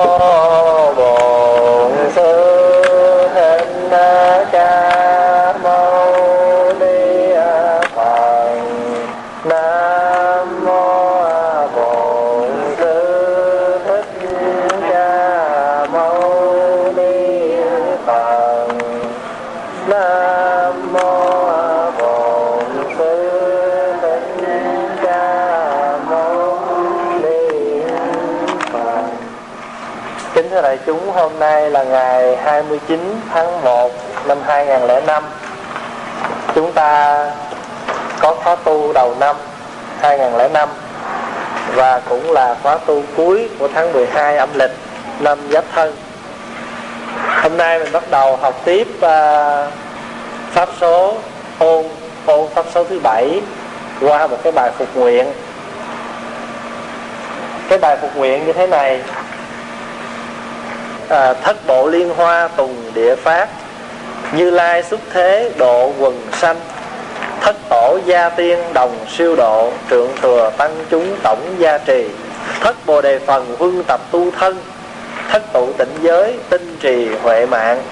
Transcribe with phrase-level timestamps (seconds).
[0.00, 0.57] Oh.
[30.88, 33.92] Chúng, hôm nay là ngày 29 tháng 1
[34.26, 35.24] năm 2005
[36.54, 37.24] Chúng ta
[38.20, 39.36] có khóa tu đầu năm
[40.00, 40.68] 2005
[41.74, 44.70] Và cũng là khóa tu cuối của tháng 12 âm lịch
[45.20, 45.94] năm Giáp Thân.
[47.42, 49.72] Hôm nay mình bắt đầu học tiếp uh,
[50.50, 51.14] Pháp số
[51.58, 51.84] ôn
[52.26, 53.40] ôn Pháp số thứ bảy
[54.00, 55.32] Qua một cái bài phục nguyện.
[57.68, 59.00] Cái bài phục nguyện như thế này
[61.08, 63.48] à, thất bộ liên hoa tùng địa pháp
[64.32, 66.60] như lai xuất thế độ quần sanh
[67.40, 72.08] thất tổ gia tiên đồng siêu độ trượng thừa tăng chúng tổng gia trì
[72.60, 74.62] thất bồ đề phần vương tập tu thân
[75.28, 77.82] thất tụ tịnh giới tinh trì huệ mạng.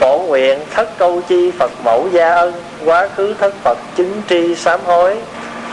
[0.00, 2.52] Phổ nguyện thất câu chi phật mẫu gia ân
[2.84, 5.16] quá khứ thất phật chứng tri sám hối.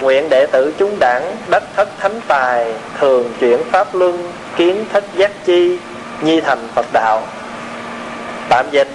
[0.01, 5.03] Nguyện đệ tử chúng đẳng đắc thất thánh tài thường chuyển pháp luân kiến thất
[5.15, 5.77] giác chi
[6.21, 7.21] nhi thành Phật đạo.
[8.49, 8.87] Tạm dịch,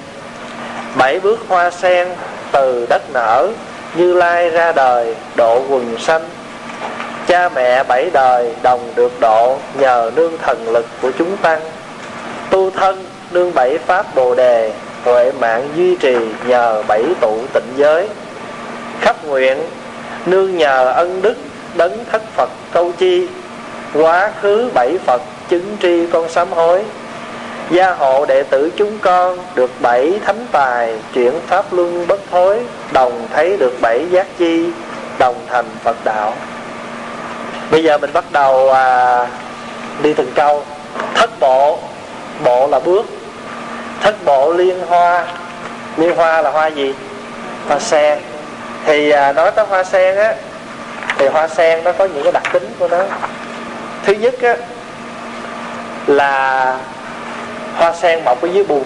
[0.99, 2.09] Bảy bước hoa sen
[2.53, 3.49] từ đất nở
[3.95, 6.23] Như Lai ra đời, độ quần sanh.
[7.27, 11.61] Cha mẹ bảy đời, đồng được độ Nhờ nương thần lực của chúng tăng.
[12.51, 14.73] Tu thân, nương bảy pháp bồ đề,
[15.05, 18.09] Huệ mạng duy trì nhờ bảy tụ tịnh giới.
[19.01, 19.59] Khắp nguyện,
[20.27, 21.37] nương nhờ ân đức,
[21.75, 23.27] Đấng thất Phật câu chi.
[23.95, 26.83] Quá khứ bảy Phật chứng tri con sám hối
[27.71, 32.61] gia hộ đệ tử chúng con được bảy thánh tài chuyển pháp luân bất thối
[32.93, 34.71] đồng thấy được bảy giác chi
[35.19, 36.35] đồng thành phật đạo.
[37.71, 39.27] Bây giờ mình bắt đầu à,
[40.03, 40.65] đi từng câu.
[41.15, 41.79] Thất bộ.
[42.45, 43.07] Bộ là bước.
[44.01, 45.27] Thất bộ liên hoa.
[45.97, 46.95] Liên hoa là hoa gì?
[47.69, 48.19] Hoa sen.
[48.87, 50.35] Thì à, nói tới hoa sen á
[51.19, 53.03] thì hoa sen nó có những cái đặc tính của nó.
[54.05, 54.57] Thứ nhất á
[56.07, 56.79] là
[57.79, 58.83] hoa sen mọc ở dưới bùn.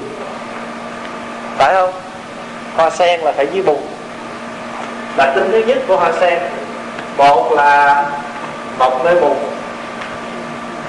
[1.58, 1.92] Phải không?
[2.76, 3.80] Hoa sen là phải dưới bùn.
[5.16, 6.38] Đặc tính thứ nhất của hoa sen.
[7.16, 8.04] Một là
[8.78, 9.36] mọc nơi bùn.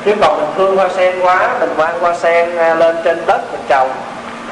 [0.05, 3.41] Chứ còn mình thương hoa sen quá, mình mang hoa sen à, lên trên đất
[3.51, 3.89] mình trồng.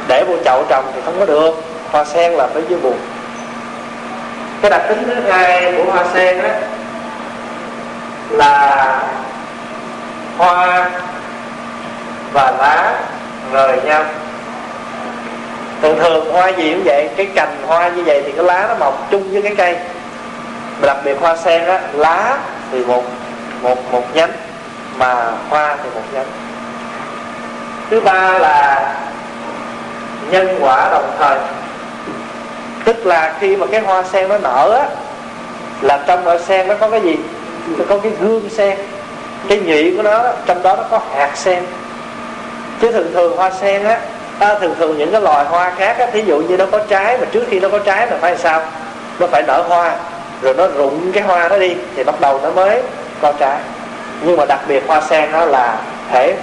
[0.07, 1.63] Để vô chậu trồng thì không có được.
[1.91, 2.97] Hoa sen là phải dưới bùn.
[4.61, 6.49] Cái đặc tính thứ hai của hoa sen đó
[8.29, 8.99] là
[10.37, 10.89] hoa
[12.33, 12.93] và lá
[13.53, 14.03] rời nhau
[15.81, 18.75] thường thường hoa gì cũng vậy, cái cành hoa như vậy thì cái lá nó
[18.75, 19.77] mọc chung với cái cây.
[20.81, 22.37] Mà đặc biệt hoa sen á, lá
[22.71, 23.03] thì một
[23.61, 24.31] một một nhánh,
[24.97, 26.25] mà hoa thì một nhánh.
[27.89, 28.95] Thứ ba là
[30.31, 31.37] nhân quả đồng thời.
[32.83, 34.87] Tức là khi mà cái hoa sen nó nở á,
[35.81, 37.15] là trong hoa sen nó có cái gì?
[37.77, 38.77] Nó có cái gương sen.
[39.47, 41.63] Cái nhị của nó trong đó nó có hạt sen
[42.81, 43.99] chứ thường thường hoa sen á
[44.39, 47.17] à, thường thường những cái loài hoa khác á thí dụ như nó có trái
[47.17, 48.61] mà trước khi nó có trái là phải sao?
[49.19, 49.95] Nó phải nở hoa
[50.41, 52.81] rồi nó rụng cái hoa đó đi thì bắt đầu nó mới
[53.21, 53.59] có trái.
[54.21, 55.77] Nhưng mà đặc biệt hoa sen đó là
[56.11, 56.35] thể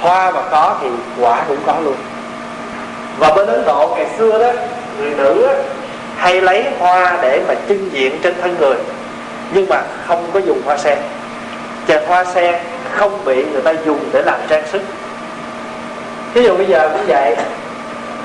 [0.00, 0.88] hoa mà có thì
[1.20, 1.96] quả cũng có luôn.
[3.18, 4.52] Và bên ấn độ ngày xưa đó
[4.98, 5.54] người nữ á,
[6.16, 8.74] hay lấy hoa để mà trưng diện trên thân người
[9.52, 10.98] nhưng mà không có dùng hoa sen.
[11.86, 12.54] Chè hoa sen
[12.94, 14.82] không bị người ta dùng để làm trang sức
[16.34, 17.36] ví dụ bây giờ cũng vậy.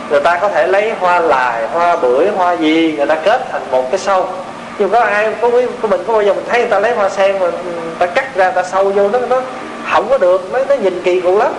[0.10, 3.62] Người ta có thể lấy hoa lài hoa bưởi hoa gì người ta kết thành
[3.72, 4.28] một cái sâu.
[4.80, 6.96] Nhưng có ai có quý của mình có bao giờ mình thấy người ta lấy
[6.96, 7.52] hoa sen mà người
[8.00, 9.42] ta cắt ra người ta sâu vô nó nó
[9.92, 11.52] không có được nó, nó nhìn kỳ cục lắm.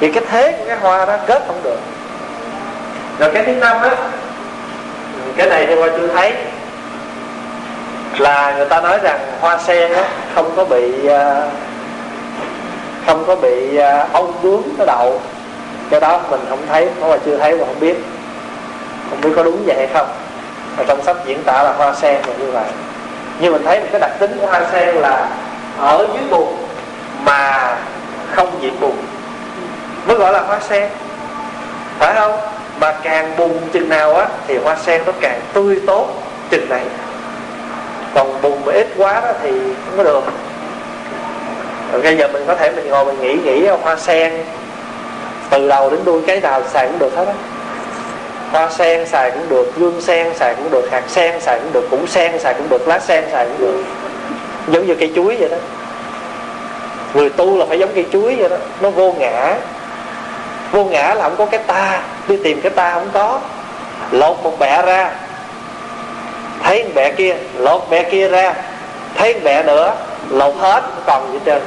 [0.00, 1.78] Vì cái thế của cái hoa đó kết không được.
[3.18, 3.90] Rồi cái thứ năm á
[5.36, 6.32] cái này thì qua chưa thấy.
[8.18, 10.04] Là người ta nói rằng hoa sen á
[10.34, 11.42] không có bị à,
[13.06, 15.20] không có bị à, ong bướm nó đậu
[15.90, 17.94] cái đó mình không thấy hoặc là chưa thấy và không biết.
[19.10, 20.08] Không biết có đúng vậy hay không.
[20.76, 22.64] Và trong sách diễn tả là hoa sen là như vậy.
[23.40, 25.28] Nhưng mình thấy một cái đặc tính của hoa sen là
[25.80, 26.56] ở dưới bùn
[27.24, 27.76] mà
[28.34, 28.96] không nhiễm bùn.
[30.06, 30.88] Mới gọi là hoa sen.
[31.98, 32.40] Phải không?
[32.80, 36.08] Mà càng bùn chừng nào á, thì hoa sen nó càng tươi tốt
[36.50, 36.82] chừng này.
[38.14, 40.24] Còn bùn mà ít quá đó thì không có được.
[41.92, 44.32] Rồi bây giờ mình có thể mình ngồi mình nghĩ nghĩ hoa sen
[45.50, 47.34] từ đầu đến đuôi cái nào xài cũng được hết á.
[48.52, 51.90] Hoa sen xài cũng được gương sen xài cũng được hạt sen xài cũng được
[51.90, 53.84] củ sen xài cũng được lá sen xài cũng được.
[54.68, 55.56] Giống như cây chuối vậy đó.
[57.14, 58.56] Người tu là phải giống cây chuối vậy đó.
[58.80, 59.54] Nó vô ngã.
[60.72, 62.02] Vô ngã là không có cái ta.
[62.28, 63.40] Đi tìm cái ta không có.
[64.10, 65.10] Lột một bẹ ra.
[66.62, 68.54] Thấy bẹ kia lột bẹ kia ra.
[69.14, 69.94] Thấy bẹ nữa
[70.30, 71.62] lột hết còn gì trên,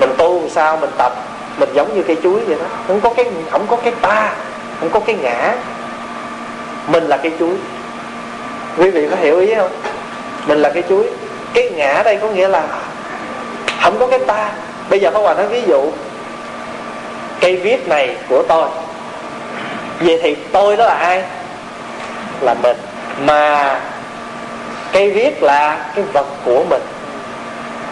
[0.00, 1.12] mình tu làm sao mình tập?
[1.58, 2.66] Mình giống như cây chuối vậy đó.
[2.86, 4.32] Không có cái, không có cái ta,
[4.80, 5.54] không có cái ngã.
[6.86, 7.54] Mình là cây chuối.
[8.78, 9.70] Quý vị có hiểu ý không?
[10.46, 11.06] Mình là cây chuối.
[11.54, 12.62] Cái ngã đây có nghĩa là
[13.82, 14.50] không có cái ta.
[14.90, 15.90] Bây giờ Pháp Hòa nói ví dụ,
[17.40, 18.68] cây viết này của tôi.
[20.00, 21.22] Vậy thì tôi đó là ai?
[22.40, 22.76] Là mình.
[23.26, 23.80] Mà
[24.92, 26.82] cây viết là cái vật của mình.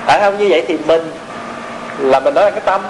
[0.06, 0.38] Phải không?
[0.38, 1.10] Như vậy thì mình
[1.98, 2.80] là mình nói là cái tâm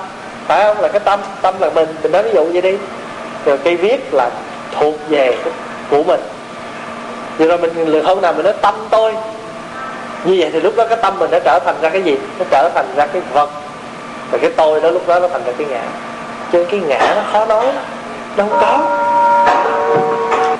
[0.46, 0.80] phải không?
[0.80, 1.88] Là cái tâm tâm là mình.
[2.02, 2.76] Mình nói ví dụ vậy đi.
[3.44, 4.30] Rồi cây viết là
[4.78, 5.36] thuộc về
[5.90, 6.20] của mình.
[7.38, 9.14] Vậy rồi mình hôm nào mình nói tâm tôi,
[10.24, 12.18] như vậy thì lúc đó cái tâm mình nó trở thành ra cái gì?
[12.38, 13.50] Nó trở thành ra cái vật.
[14.30, 15.80] Và cái tôi đó lúc đó nó thành ra cái ngã.
[16.52, 17.66] Cho cái ngã nó khó nói
[18.36, 18.78] nó không có.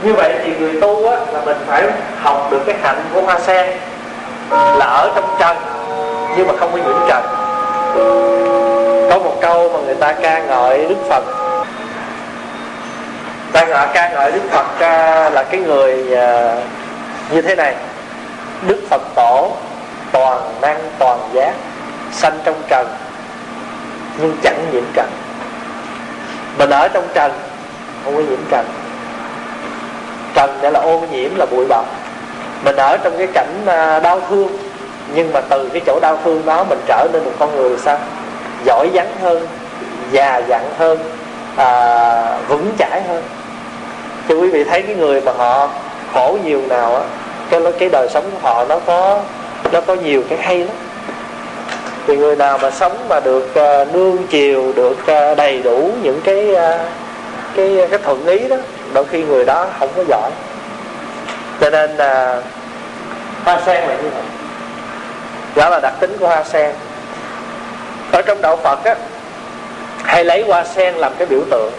[0.03, 1.83] Như vậy thì người tu á, là mình phải
[2.23, 3.79] học được cái hạnh của hoa sen
[4.51, 5.57] là ở trong trần,
[6.37, 7.23] nhưng mà không có nhiễm trần
[9.37, 11.25] một câu mà người ta ca ngợi đức phật.
[13.53, 16.55] Ta ngợi, ca ngợi đức phật ca là cái người à,
[17.31, 17.75] như thế này.
[18.67, 19.53] Đức phật tổ
[20.13, 21.53] toàn năng, toàn giác,
[22.13, 22.89] sanh trong trần,
[24.19, 25.07] nhưng chẳng nhiễm trần.
[26.59, 27.33] Mình ở trong trần,
[28.05, 28.67] không có nhiễm trần.
[30.35, 31.85] Trần đây là ô nhiễm, là bụi bặm.
[32.65, 34.59] Mình ở trong cái cảnh à, đau thương,
[35.15, 37.99] nhưng mà từ cái chỗ đau thương đó mình trở nên một con người sao?
[38.65, 39.47] Giỏi vắn hơn
[40.13, 40.99] già dặn hơn
[41.57, 43.23] à, vững chãi hơn.
[44.29, 45.69] Cho quý vị thấy cái người mà họ
[46.13, 47.03] khổ nhiều nào á
[47.51, 49.21] cái cái đời sống của họ nó có
[49.73, 50.77] nó có nhiều cái hay lắm.
[52.07, 56.21] Thì người nào mà sống mà được uh, nương chiều được uh, đầy đủ những
[56.25, 56.81] cái uh,
[57.57, 58.57] cái cái thuận ý đó
[58.93, 60.31] đôi khi người đó không có giỏi.
[61.61, 62.45] Cho nên là uh,
[63.45, 64.23] hoa sen là như vậy.
[65.57, 66.75] Đó là đặc tính của hoa sen
[68.13, 68.95] ở trong đạo phật á
[70.05, 71.73] hay lấy hoa sen làm cái biểu tượng.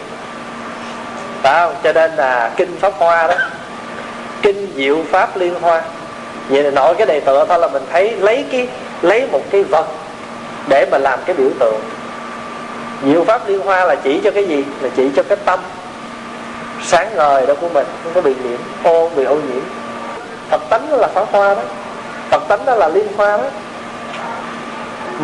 [1.42, 3.36] Phải không cho nên là kinh pháp hoa đó,
[4.42, 5.82] kinh diệu pháp liên hoa.
[6.50, 8.68] Vậy là nội cái đề tựa thôi là mình thấy lấy cái,
[9.02, 9.88] lấy một cái vật
[10.68, 11.80] để mà làm cái biểu tượng.
[13.06, 14.66] Diệu pháp liên hoa là chỉ cho cái gì?
[14.82, 15.60] Là chỉ cho cái tâm.
[16.84, 19.62] Sáng ngời đó của mình, không có bị nhiễm ô bị ô nhiễm.
[20.50, 21.62] Phật tánh đó là pháp hoa đó,
[22.30, 23.44] phật tánh đó là liên hoa đó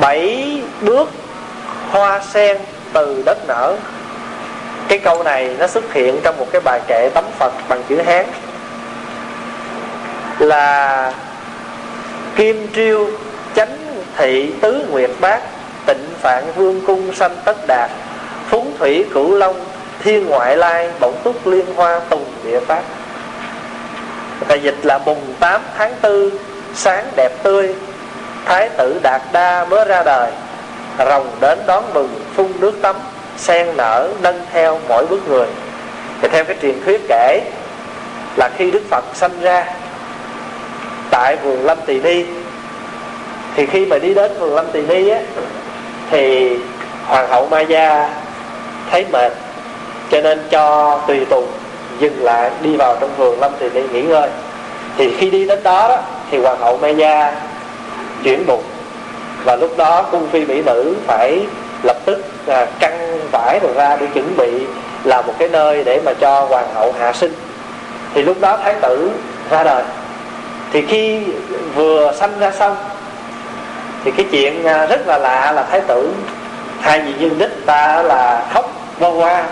[0.01, 1.10] bảy bước
[1.92, 2.57] hoa sen
[2.94, 3.75] từ đất nở.
[4.88, 8.01] Cái câu này nó xuất hiện trong một cái bài kệ tấm phật bằng chữ
[8.01, 8.25] hán.
[10.40, 11.13] Là
[12.36, 13.10] kim triêu
[13.56, 13.78] chánh
[14.18, 15.42] thị tứ nguyệt bát
[15.86, 17.92] tịnh phạn vương cung sanh tất đạt
[18.48, 19.66] phúng thủy cửu long
[20.04, 22.84] thiên ngoại lai bổng túc liên hoa tùng địa pháp.
[24.48, 26.30] Người dịch là mùng 8 tháng 4
[26.75, 27.75] Sáng đẹp tươi
[28.45, 30.31] Thái tử Đạt Đa mới ra đời.
[30.98, 32.95] Rồng đến đón mừng phun nước tắm
[33.38, 35.48] Sen nở nâng theo mỗi bước người.
[36.22, 37.41] Thì theo cái truyền thuyết kể
[38.36, 39.65] Là khi Đức Phật sanh ra
[41.10, 42.25] Tại vườn Lâm Tỳ Ni
[43.56, 45.20] Thì khi mà đi đến vườn Lâm Tỳ Ni á
[46.12, 46.56] Thì
[47.08, 48.10] Hoàng hậu Ma Gia
[48.91, 49.34] thấy mệt
[50.12, 51.48] Cho nên cho tùy tùng
[52.00, 54.29] dừng lại đi vào trong vườn Lâm Tỳ Ni nghỉ ngơi.
[54.98, 55.98] Thì khi đi đến đó, đó
[56.32, 57.34] Thì Hoàng hậu Ma Gia
[58.24, 58.63] chuyển bụng
[59.44, 61.46] và lúc đó cung phi mỹ nữ phải
[61.84, 64.65] lập tức à, căng vải rồi ra để chuẩn bị
[65.03, 67.34] là một cái nơi để mà cho hoàng hậu hạ sinh.
[68.13, 69.12] Thì lúc đó thái tử
[69.50, 69.84] ra đời.
[70.72, 71.20] Thì khi
[71.75, 72.75] vừa sanh ra xong
[74.03, 76.13] thì cái chuyện à, rất là lạ là thái tử
[76.82, 79.44] hai vị dương đích ta là khóc vô qua.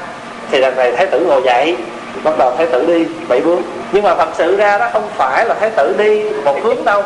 [0.52, 1.78] Thì lần này thái tử ngồi dậy
[2.24, 3.60] bắt đầu thái tử đi bảy bước.
[3.92, 7.04] Nhưng mà thật sự ra đó không phải là thái tử đi một hướng đâu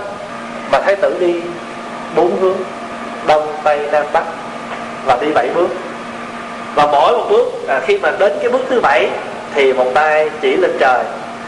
[0.72, 1.42] mà thái tử đi
[2.16, 2.58] bốn hướng
[3.28, 4.24] đông tây nam bắc
[5.06, 5.68] và đi bảy bước.
[6.76, 9.10] Và mỗi một bước à, khi mà đến cái bước thứ bảy
[9.54, 11.04] thì một tay chỉ lên trời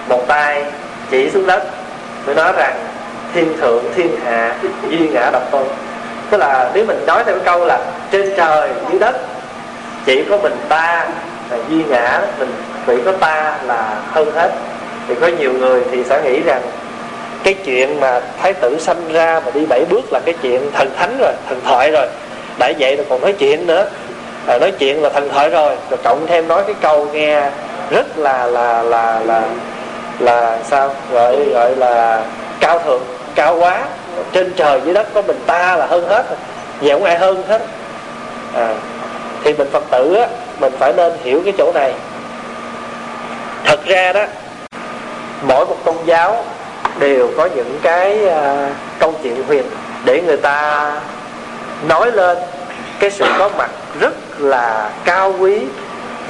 [0.09, 0.65] một tay
[1.11, 1.63] chỉ xuống đất
[2.25, 2.75] mới nói rằng
[3.33, 4.55] thiên thượng thiên hạ
[4.89, 5.63] duy ngã độc tôn.
[6.29, 7.79] Tức là nếu mình nói theo cái câu là
[8.11, 9.15] trên trời dưới đất
[10.05, 11.07] chỉ có mình ta
[11.49, 12.51] là duy ngã mình
[12.87, 14.51] chỉ có ta là hơn hết.
[15.07, 16.61] Thì có nhiều người thì sẽ nghĩ rằng
[17.47, 20.89] cái chuyện mà thái tử sanh ra mà đi bảy bước là cái chuyện thần
[20.97, 22.07] thánh rồi thần thoại rồi.
[22.59, 23.89] Đã vậy rồi còn nói chuyện nữa.
[24.47, 25.75] À, nói chuyện là thần thoại rồi.
[25.89, 27.49] Rồi cộng thêm nói cái câu nghe
[27.89, 29.43] rất là là là là
[30.19, 30.95] là sao?
[31.11, 32.23] Gọi gọi là
[32.59, 33.01] cao thượng
[33.35, 33.85] cao quá.
[34.31, 36.25] Trên trời dưới đất có mình ta là hơn hết
[36.81, 37.61] vậy không ai hơn hết.
[38.53, 38.73] À,
[39.43, 40.27] thì mình phật tử á
[40.59, 41.93] mình phải nên hiểu cái chỗ này.
[43.65, 44.25] Thật ra đó
[45.41, 46.43] mỗi một tôn giáo
[46.99, 49.63] đều có những cái uh, câu chuyện huyền
[50.05, 50.91] để người ta
[51.87, 52.37] nói lên.
[52.99, 55.59] Cái sự có mặt rất là cao quý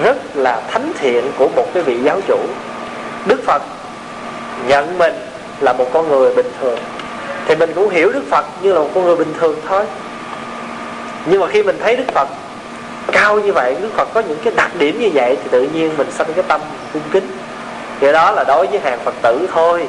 [0.04, 2.40] rất là thánh thiện của một cái vị giáo chủ.
[3.26, 3.62] Đức phật
[4.68, 5.14] nhận mình
[5.60, 6.80] là một con người bình thường.
[7.48, 9.86] Thì mình cũng hiểu đức phật như là một con người bình thường thôi.
[11.26, 12.28] Nhưng mà khi mình thấy đức phật
[13.12, 15.98] cao như vậy đức phật có những cái đặc điểm như vậy thì tự nhiên
[15.98, 16.62] mình sanh cái tâm
[16.94, 17.28] cung kính.
[18.00, 19.88] Vậy đó là đối với hàng phật tử thôi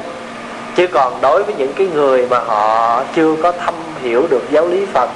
[0.79, 4.67] chứ còn đối với những cái người mà họ chưa có thâm hiểu được giáo
[4.67, 5.09] lý phật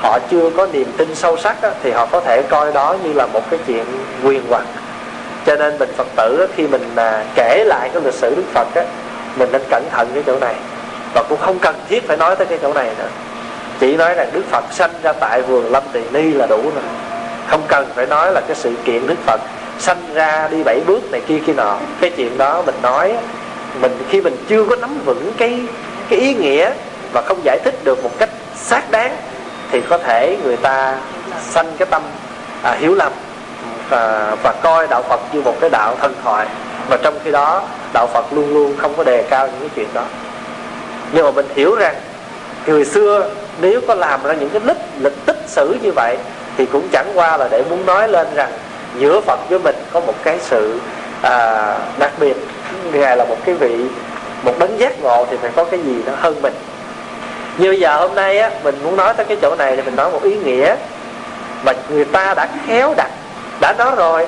[0.00, 3.12] họ chưa có niềm tin sâu sắc á, thì họ có thể coi đó như
[3.12, 3.84] là một cái chuyện
[4.24, 4.64] quyền hoặc.
[5.46, 8.42] Cho nên mình phật tử á, khi mình à, kể lại cái lịch sử đức
[8.54, 8.82] phật á,
[9.36, 10.54] mình nên cẩn thận cái chỗ này.
[11.14, 13.08] Và cũng không cần thiết phải nói tới cái chỗ này nữa.
[13.80, 16.84] Chỉ nói rằng đức phật sanh ra tại vườn lâm tỳ ni là đủ rồi.
[17.48, 19.40] Không cần phải nói là cái sự kiện đức phật
[19.78, 21.76] sanh ra đi bảy bước này kia kia nọ.
[22.00, 23.16] Cái chuyện đó mình nói
[23.80, 25.60] mình khi mình chưa có nắm vững cái
[26.08, 26.70] cái ý nghĩa
[27.12, 29.16] và không giải thích được một cách xác đáng
[29.70, 30.98] thì có thể người ta
[31.40, 32.02] sanh cái tâm
[32.62, 33.12] à, hiểu lầm
[33.88, 36.46] và, và coi đạo Phật như một cái đạo thần thoại.
[36.88, 39.88] Và trong khi đó đạo Phật luôn luôn không có đề cao những cái chuyện
[39.94, 40.04] đó.
[41.12, 41.94] Nhưng mà mình hiểu rằng
[42.66, 43.30] người xưa
[43.60, 46.16] nếu có làm ra những cái lịch lịch tích sử như vậy
[46.56, 48.52] thì cũng chẳng qua là để muốn nói lên rằng
[48.98, 50.80] giữa Phật với mình có một cái sự
[51.22, 52.36] à, đặc biệt
[52.92, 53.84] ngài là một cái vị
[54.42, 56.54] một đấng giác ngộ thì phải có cái gì đó hơn mình.
[57.58, 59.96] Như bây giờ hôm nay á mình muốn nói tới cái chỗ này thì mình
[59.96, 60.74] nói một ý nghĩa
[61.62, 63.10] mà người ta đã khéo đặt
[63.60, 64.26] đã nói rồi.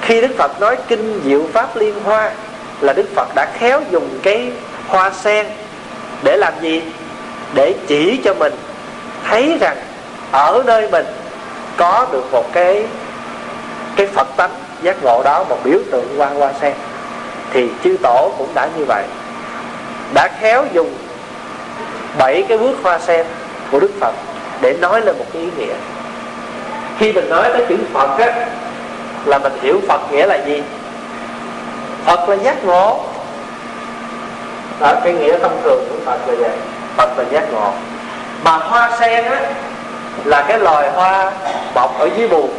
[0.00, 2.30] Khi đức phật nói kinh diệu pháp liên hoa
[2.80, 4.52] là đức phật đã khéo dùng cái
[4.88, 5.46] hoa sen
[6.22, 6.82] để làm gì?
[7.54, 8.52] Để chỉ cho mình
[9.28, 9.76] thấy rằng
[10.32, 11.06] ở nơi mình
[11.76, 12.86] có được một cái
[13.96, 14.50] cái phật tánh
[14.84, 16.72] giác ngộ đó một biểu tượng qua hoa sen.
[17.52, 19.04] Thì chư tổ cũng đã như vậy.
[20.14, 20.94] Đã khéo dùng
[22.18, 23.26] bảy cái bước hoa sen
[23.70, 24.14] của đức phật
[24.60, 25.74] để nói lên một cái ý nghĩa.
[26.98, 28.46] Khi mình nói tới chữ phật á,
[29.24, 30.62] là mình hiểu phật nghĩa là gì?
[32.04, 33.00] Phật là giác ngộ.
[34.80, 36.50] Đó, cái nghĩa thông thường của phật là vậy.
[36.96, 37.72] Phật là giác ngộ.
[38.44, 39.40] Mà hoa sen á,
[40.24, 41.32] là cái loài hoa
[41.74, 42.50] bọc ở dưới bùn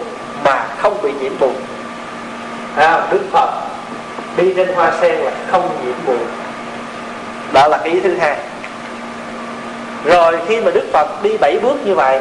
[0.44, 1.53] mà không bị nhiễm bùn
[2.75, 3.50] à, đức phật
[4.38, 6.25] đi trên hoa sen là không nhiễm bụi.
[7.53, 8.38] đó là cái ý thứ hai.
[10.05, 12.20] Rồi khi mà đức phật đi bảy bước như vậy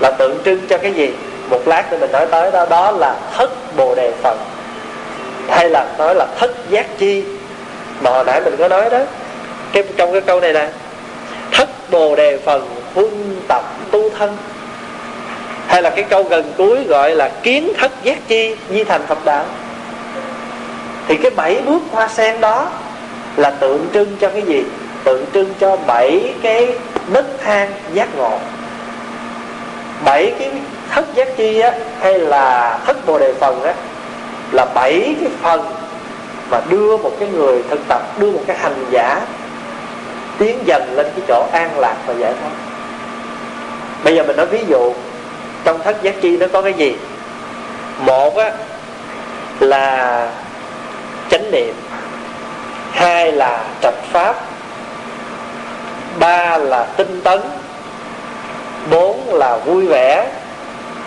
[0.00, 1.14] là tượng trưng cho cái gì?
[1.50, 4.36] Một lát nữa mình nói tới đó đó là thất bồ đề phật.
[5.48, 7.24] Hay là nói là thất giác chi?
[8.00, 8.98] Mà hồi nãy mình có nói đó
[9.72, 10.68] cái trong cái câu này nè
[11.52, 14.36] thất bồ đề phần huân tập tu thân
[15.74, 19.24] hay là cái câu gần cuối gọi là kiến thất giác chi di thành phật
[19.24, 19.44] đạo?
[21.08, 22.68] Thì cái bảy bước hoa sen đó
[23.36, 24.64] là tượng trưng cho cái gì?
[25.04, 26.68] Tượng trưng cho bảy cái
[27.08, 28.38] nấc thang giác ngộ.
[30.04, 30.50] Bảy cái
[30.90, 33.74] thất giác chi á, hay là thất bồ đề phần á,
[34.52, 35.74] là bảy cái phần
[36.50, 39.20] mà đưa một cái người thực tập, đưa một cái hành giả
[40.38, 42.52] tiến dần lên cái chỗ an lạc và giải thoát.
[44.04, 44.92] Bây giờ mình nói ví dụ
[45.64, 46.96] trong thất giác chi nó có cái gì?
[47.98, 48.50] Một á,
[49.60, 50.28] là
[51.30, 51.74] chánh niệm.
[52.92, 54.36] Hai là trạch pháp.
[56.18, 57.40] Ba là tinh tấn.
[58.90, 60.28] Bốn là vui vẻ.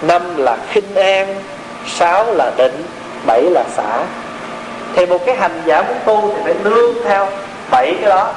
[0.01, 1.41] Năm là khinh an.
[1.87, 2.83] Sáu là định.
[3.25, 3.99] Bảy là xả.
[4.95, 7.27] Thì một cái hành giả muốn tu thì phải nương theo
[7.71, 8.33] bảy cái đó.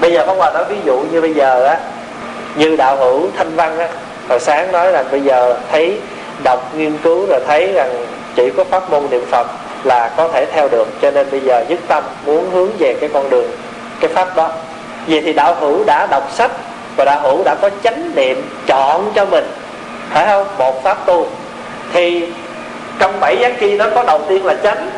[0.00, 1.78] Bây giờ có hòa nói ví dụ như bây giờ á,
[2.56, 3.88] như đạo hữu thanh văn á
[4.28, 6.00] hồi sáng nói rằng bây giờ thấy
[6.44, 9.46] đọc nghiên cứu rồi thấy rằng chỉ có pháp môn niệm phật
[9.84, 13.10] là có thể theo được, cho nên bây giờ dứt tâm muốn hướng về cái
[13.12, 13.50] con đường,
[14.00, 14.50] cái pháp đó.
[15.06, 16.50] Vậy thì đạo hữu đã đọc sách
[16.96, 19.44] và đạo hữu đã có chánh niệm chọn cho mình,
[20.10, 20.46] phải không?
[20.58, 21.26] Một pháp tu.
[21.92, 22.32] Thì
[22.98, 24.90] trong bảy giác chi nó có đầu tiên là chánh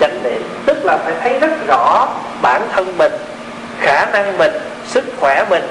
[0.00, 0.42] chánh niệm.
[0.66, 2.08] Tức là phải thấy rất rõ
[2.42, 3.12] bản thân mình,
[3.80, 4.52] khả năng mình,
[4.86, 5.62] sức khỏe mình,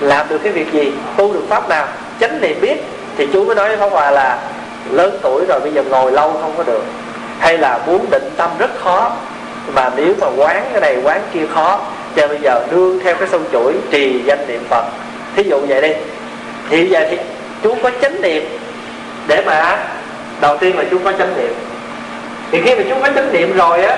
[0.00, 1.86] làm được cái việc gì, tu được pháp nào
[2.20, 2.76] chánh niệm biết,
[3.16, 4.38] thì chú mới nói với pháp hòa là
[4.90, 6.82] lớn tuổi rồi, bây giờ ngồi lâu không có được.
[7.38, 9.12] Hay là muốn định tâm rất khó,
[9.74, 11.80] mà nếu mà quán cái này, quán kia khó,
[12.16, 14.84] cho bây giờ nương theo cái sâu chuỗi trì danh niệm phật.
[15.36, 15.92] Thí dụ vậy đi.
[16.70, 17.18] Thì giờ thì
[17.62, 18.44] chú có chánh niệm
[19.26, 19.78] để mà
[20.40, 21.54] đầu tiên là chú có chánh niệm.
[22.50, 23.96] Thì khi mà chú có chánh niệm rồi á,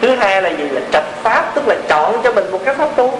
[0.00, 0.68] thứ hai là gì?
[0.68, 3.18] Là trạch pháp, tức là chọn cho mình một cái pháp tu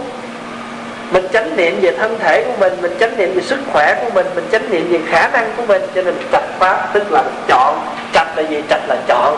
[1.12, 4.10] mình chánh niệm về thân thể của mình mình chánh niệm về sức khỏe của
[4.14, 5.82] mình mình chánh niệm về khả năng của mình.
[5.94, 7.78] Cho nên trạch pháp tức là chọn.
[8.12, 8.62] Trạch là gì?
[8.70, 9.36] Trạch là chọn.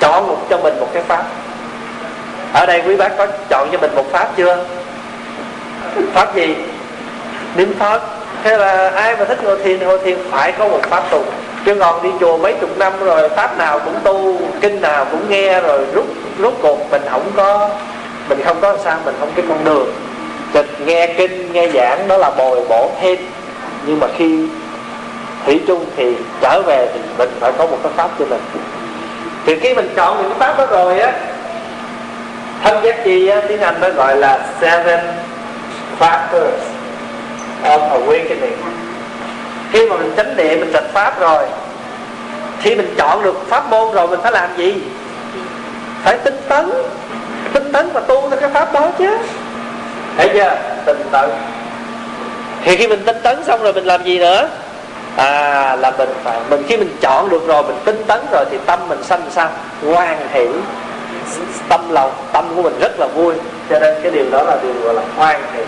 [0.00, 1.24] Chọn một cho mình một cái pháp.
[2.52, 4.64] Ở đây quý bác có chọn cho mình một pháp chưa?
[6.12, 6.56] Pháp gì?
[7.56, 8.02] Niệm phật.
[8.42, 11.24] Hay là ai mà thích ngồi thiền thì ngồi thiền phải có một pháp tu.
[11.64, 15.30] Chứ còn đi chùa mấy chục năm rồi, pháp nào cũng tu, kinh nào cũng
[15.30, 16.06] nghe rồi, rút
[16.38, 16.90] rút cuộc.
[16.90, 17.68] Mình không có,
[18.28, 19.88] mình không có sao, mình không cái con đường
[20.52, 23.16] tịch nghe kinh nghe giảng đó là bồi bổ thêm.
[23.86, 24.46] Nhưng mà khi
[25.46, 28.40] thủy chung thì trở về thì mình phải có một cái pháp cho mình.
[29.46, 31.12] Thì khi mình chọn những cái pháp đó rồi á
[32.64, 35.00] thân giác chi á, tiếng anh nó gọi là seven
[35.98, 36.58] factors
[37.64, 38.56] of awakening.
[39.72, 41.46] Khi mà mình chánh niệm mình tịch pháp rồi
[42.62, 44.74] khi mình chọn được pháp môn rồi mình phải làm gì?
[46.04, 46.70] Phải tinh tấn.
[47.52, 49.18] Tinh tấn và tu theo cái pháp đó chứ
[50.20, 50.56] thấy chưa?
[50.84, 51.30] Tinh tấn.
[52.64, 54.48] Thì khi mình tinh tấn xong rồi mình làm gì nữa?
[55.16, 58.58] À là mình phải, mình khi mình chọn được rồi, mình tinh tấn rồi thì
[58.66, 59.50] tâm mình sanh sanh
[59.86, 60.46] hoan hỷ.
[61.68, 63.34] Tâm lòng, tâm của mình rất là vui.
[63.70, 65.64] Cho nên cái điều đó là điều gọi là hoan hỷ.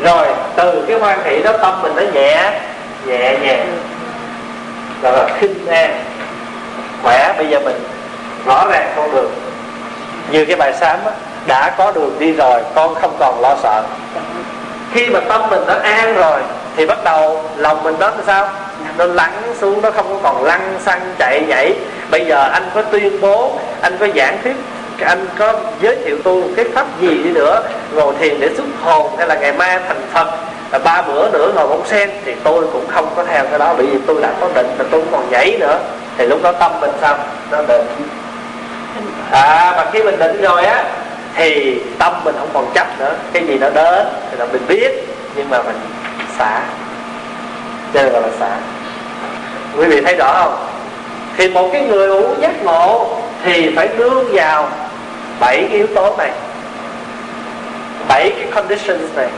[0.00, 0.26] Rồi,
[0.56, 2.60] từ cái hoan hỷ đó tâm mình nó nhẹ
[3.06, 3.78] nhẹ nhàng.
[5.02, 6.04] Gọi là khinh an.
[7.02, 7.76] Khỏe, bây giờ mình
[8.46, 9.32] rõ ràng con đường
[10.30, 11.12] như cái bài sám á
[11.46, 13.82] đã có đường đi rồi, con không còn lo sợ.
[14.92, 16.40] Khi mà tâm mình nó an rồi,
[16.76, 18.48] thì bắt đầu lòng mình đó là sao?
[18.98, 21.74] Nó lắng xuống, nó không còn lăn xăng, chạy nhảy.
[22.10, 24.56] Bây giờ anh có tuyên bố, anh có giảng thuyết,
[25.04, 29.10] anh có giới thiệu tôi cái pháp gì đi nữa, ngồi thiền để xuất hồn,
[29.18, 30.26] hay là ngày mai thành phật
[30.72, 33.74] là ba bữa nữa ngồi bóng sen, thì tôi cũng không có theo cái đó,
[33.76, 35.78] bởi vì tôi đã có định mà tôi còn nhảy nữa.
[36.18, 37.18] Thì lúc đó tâm mình sao?
[37.50, 37.86] Nó định.
[39.30, 40.84] À mà khi mình định rồi á
[41.34, 43.14] thì tâm mình không còn chấp nữa.
[43.32, 44.90] Cái gì nó đến thì là mình biết.
[45.36, 45.80] Nhưng mà mình
[46.38, 46.62] xả.
[47.94, 48.56] Cho nên gọi là xả.
[49.76, 50.66] Quý vị thấy rõ không?
[51.36, 54.68] Thì một cái người uống giác ngộ thì phải nương vào
[55.40, 56.30] bảy cái yếu tố này.
[58.08, 59.28] Bảy cái conditions này.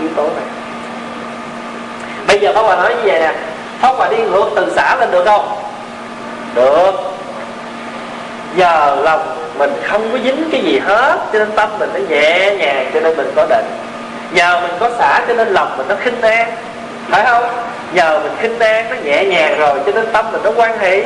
[0.00, 0.44] Yếu tố này.
[2.26, 3.34] Bây giờ pháp hòa nói như vậy nè.
[3.80, 5.48] Pháp hòa đi ngược từ xã lên được không?
[6.54, 6.92] Được
[8.56, 12.56] giờ lòng mình không có dính cái gì hết, cho nên tâm mình nó nhẹ
[12.56, 13.66] nhàng, cho nên mình có định.
[14.32, 16.52] Nhờ mình có xả, cho nên lòng mình nó khinh an
[17.08, 17.44] phải không?
[17.92, 21.02] Nhờ mình khinh an nó nhẹ nhàng rồi, cho nên tâm mình nó quan hỷ.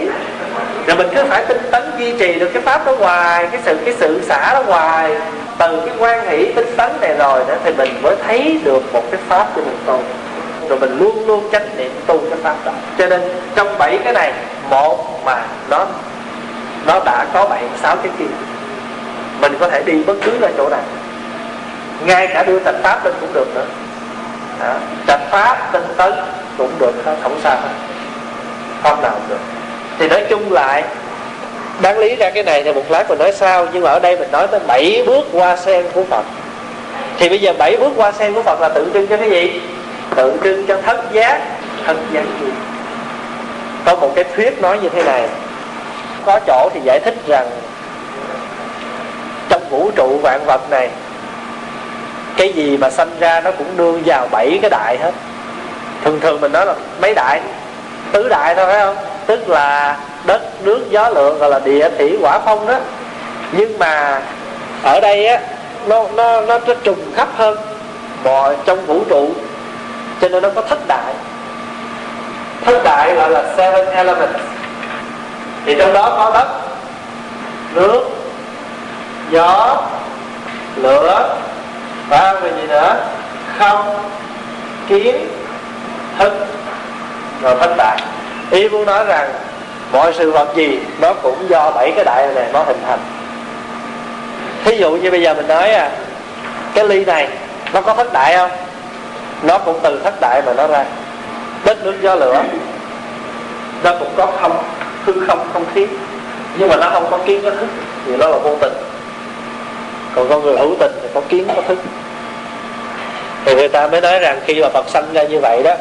[0.86, 3.78] Rồi mình cứ phải tinh tấn duy trì được cái pháp đó hoài, cái sự
[3.84, 5.10] cái sự xả đó hoài.
[5.58, 9.02] Từ cái quan hỷ, tinh tấn này rồi đó, thì mình mới thấy được một
[9.10, 9.98] cái pháp cho mình tu
[10.68, 12.72] rồi mình luôn luôn chánh niệm tu cái pháp đó.
[12.98, 13.20] Cho nên
[13.54, 14.32] trong bảy cái này,
[14.70, 15.86] một mà nó
[16.86, 18.34] nó đã có bảy sáu cái kia.
[19.40, 20.82] Mình có thể đi bất cứ nơi chỗ nào.
[22.06, 23.66] Ngay cả đưa trạch pháp lên cũng được nữa.
[24.60, 24.74] À,
[25.06, 26.12] trạch pháp tinh tấn
[26.58, 27.74] cũng được hết không sao hết.
[28.82, 29.40] Pháp nào cũng được.
[29.98, 30.84] Thì nói chung lại
[31.80, 34.16] đáng lý ra cái này thì một lát mình nói sao nhưng mà ở đây
[34.16, 36.24] mình nói tới bảy bước qua sen của phật.
[37.18, 39.60] Thì bây giờ bảy bước qua sen của phật là tượng trưng cho cái gì?
[40.16, 41.40] Tượng trưng cho thất giác
[41.86, 42.50] thất giác gì?
[43.84, 45.28] Có một cái thuyết nói như thế này
[46.26, 47.50] có chỗ thì giải thích rằng
[49.48, 50.90] trong vũ trụ vạn vật này
[52.36, 55.12] cái gì mà sanh ra nó cũng nương vào bảy cái đại hết.
[56.04, 57.40] Thường thường mình nói là mấy đại?
[58.12, 58.96] Tứ đại thôi phải không?
[59.26, 62.78] Tức là đất nước gió lượng gọi là địa thủy hỏa phong đó.
[63.52, 64.22] Nhưng mà
[64.82, 65.40] ở đây á
[65.86, 67.58] nó nó nó, nó trùng khắp hơn.
[68.24, 69.30] Mọi trong vũ trụ
[70.20, 71.14] cho nên nó có thất đại.
[72.64, 74.38] Thất đại gọi là seven elements
[75.64, 76.48] thì trong đó có đất,
[77.74, 78.02] nước,
[79.30, 79.76] gió,
[80.76, 81.36] lửa
[82.08, 82.96] và người gì nữa,
[83.58, 83.98] không,
[84.88, 85.16] kiến,
[86.18, 86.32] thức
[87.42, 87.98] rồi thất đại
[88.50, 89.30] ý muốn nói rằng
[89.92, 92.98] mọi sự vật gì nó cũng do bảy cái đại này nó hình thành.
[94.64, 95.90] Thí dụ như bây giờ mình nói à
[96.74, 97.28] cái ly này
[97.72, 98.50] nó có thất đại không?
[99.42, 100.84] Nó cũng từ thất đại mà nó ra.
[101.64, 102.42] Đất, nước, gió, lửa,
[103.82, 104.62] nó cũng có không
[105.04, 105.86] hư không không khí.
[106.58, 107.68] Nhưng mà nó không có kiến có thức
[108.06, 108.72] thì nó là vô tình.
[110.14, 111.78] Còn con người hữu tình thì có kiến có thức.
[113.44, 115.74] Thì người ta mới nói rằng khi mà Phật sanh ra như vậy đó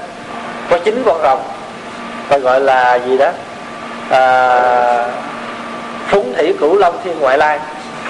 [0.70, 1.40] có chín con rồng
[2.28, 3.30] phải gọi là gì đó?
[4.10, 5.06] À,
[6.08, 7.60] phúng thủy cửu long thiên ngoại lai.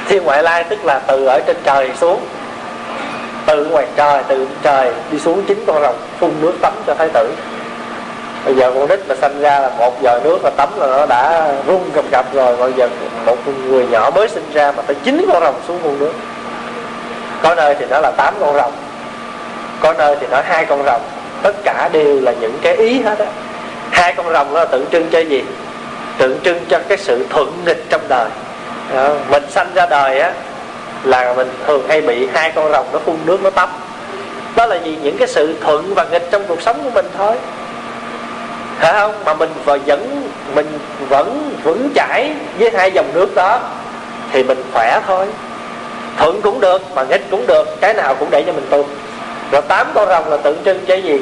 [0.08, 2.26] Thiên ngoại lai tức là từ ở trên trời xuống
[3.46, 7.10] từ ngoài trời từ trời đi xuống chín con rồng phun nước tắm cho thái
[7.14, 7.30] tử
[8.46, 11.06] bây giờ con nít mà sanh ra là một giờ nước mà tắm là nó
[11.06, 12.56] đã rung cầm cập rồi.
[12.56, 12.88] Bây giờ
[13.26, 16.14] một người nhỏ mới sinh ra mà phải chín con rồng xuống phun nước.
[17.42, 18.72] Có nơi thì nó là tám con rồng,
[19.80, 21.02] có nơi thì nó hai con rồng.
[21.42, 23.26] Tất cả đều là những cái ý hết á.
[23.92, 25.44] Hai con rồng nó tượng trưng cho gì?
[26.18, 28.30] Tượng trưng cho cái sự thuận nghịch trong đời.
[28.96, 29.10] Đó.
[29.30, 30.32] mình sanh ra đời á,
[31.04, 33.70] là mình thường hay bị hai con rồng nó phun nước nó tắm.
[34.56, 37.36] Đó là gì những cái sự thuận và nghịch trong cuộc sống của mình thôi
[38.80, 43.60] phải không mà mình vẫn mình vẫn vững chãi với hai dòng nước đó.
[44.32, 45.28] Thì mình khỏe thôi.
[46.18, 47.82] Thuận cũng được, mà nghịch cũng được.
[47.82, 48.86] Cái nào cũng để cho mình tu.
[49.52, 51.22] Rồi tám con rồng là tượng trưng cái gì?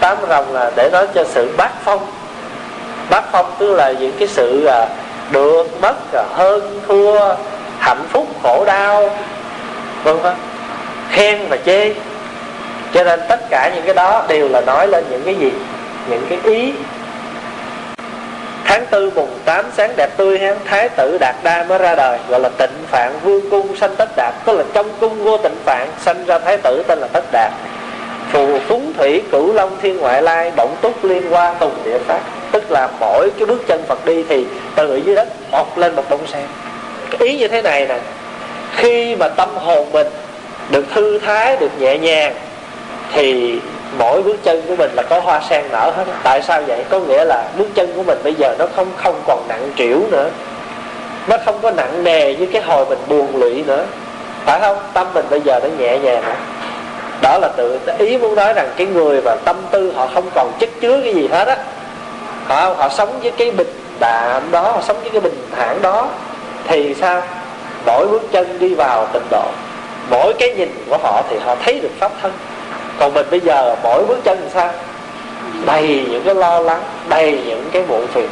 [0.00, 2.06] Tám rồng là để nói cho sự bát phong.
[3.10, 4.86] Bát phong tức là những cái sự à,
[5.30, 7.34] được, mất à, hơn, thua,
[7.78, 9.10] hạnh phúc, khổ đau,
[10.04, 10.34] vân vân.
[11.10, 11.94] Khen và chê.
[12.94, 15.52] Cho nên tất cả những cái đó đều là nói lên những cái gì?
[16.10, 16.72] Những cái ý.
[18.64, 22.18] Tháng tư mùng 8 sáng đẹp tươi ha thái tử đạt đa mới ra đời,
[22.28, 25.56] gọi là tịnh phạn vương cung, sanh tất đạt, tức là trong cung vô tịnh
[25.64, 27.52] phạn, sanh ra thái tử tên là tất đạt.
[28.32, 32.20] Phù phúng thủy, cửu long thiên ngoại lai, động túc liên hoa, tùng địa pháp
[32.52, 35.96] tức là mỗi cái bước chân phật đi thì từ ở dưới đất mọc lên
[35.96, 36.44] một đông sen.
[37.18, 37.98] Ý như thế này nè,
[38.76, 40.06] khi mà tâm hồn mình
[40.70, 42.34] được thư thái, được nhẹ nhàng,
[43.14, 43.58] thì
[43.98, 46.04] mỗi bước chân của mình là có hoa sen nở hết.
[46.22, 46.84] Tại sao vậy?
[46.90, 50.00] Có nghĩa là bước chân của mình bây giờ nó không không còn nặng trĩu
[50.10, 50.30] nữa.
[51.26, 53.84] Nó không có nặng nề như cái hồi mình buồn lụy nữa.
[54.44, 54.78] Phải không?
[54.92, 56.34] Tâm mình bây giờ nó nhẹ nhàng nữa
[57.22, 60.52] đó là tự ý muốn nói rằng cái người mà tâm tư họ không còn
[60.58, 61.56] chất chứa cái gì hết á.
[62.46, 66.08] Họ họ sống với cái bình đạm đó, họ sống với cái bình thản đó.
[66.68, 67.22] Thì sao?
[67.86, 69.44] Mỗi bước chân đi vào tịnh độ.
[70.10, 72.32] Mỗi cái nhìn của họ thì họ thấy được pháp thân
[72.98, 74.70] còn mình bây giờ, mỗi bước chân thì sao?
[75.66, 78.28] Đầy những cái lo lắng, đầy những cái muộn phiền.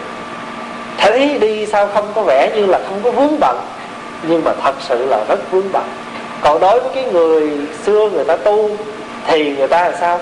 [0.99, 3.61] Thấy đi sao không có vẻ như là không có vướng bận,
[4.23, 5.85] nhưng mà thật sự là rất vướng bận.
[6.41, 7.51] Còn đối với cái người
[7.85, 8.71] xưa người ta tu,
[9.27, 10.21] thì người ta là sao?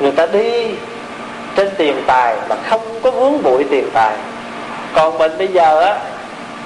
[0.00, 0.70] Người ta đi
[1.56, 4.16] trên tiền tài mà không có vướng bụi tiền tài.
[4.94, 5.98] Còn mình bây giờ á,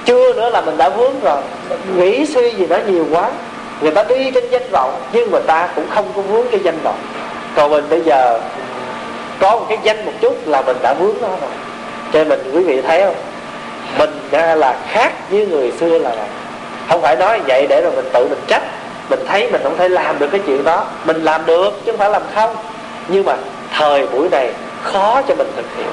[0.05, 1.43] chưa nữa là mình đã vướng rồi.
[1.97, 3.31] Nghĩ suy gì đó nhiều quá
[3.81, 6.79] người ta đi trên danh vọng, nhưng mà ta cũng không có vướng cái danh
[6.85, 6.99] vọng.
[7.57, 8.41] Còn mình bây giờ
[9.41, 11.51] có một cái danh một chút là mình đã vướng nó rồi.
[12.13, 13.15] Cho nên mình, quý vị thấy không?
[13.99, 14.11] Mình
[14.59, 16.13] là khác với người xưa là
[16.89, 18.63] không phải nói vậy để rồi mình tự mình trách.
[19.11, 20.85] Mình thấy mình không thể làm được cái chuyện đó.
[21.05, 22.57] Mình làm được chứ không phải làm không.
[23.09, 23.37] Nhưng mà
[23.79, 24.51] thời buổi này
[24.83, 25.87] khó cho mình thực hiện.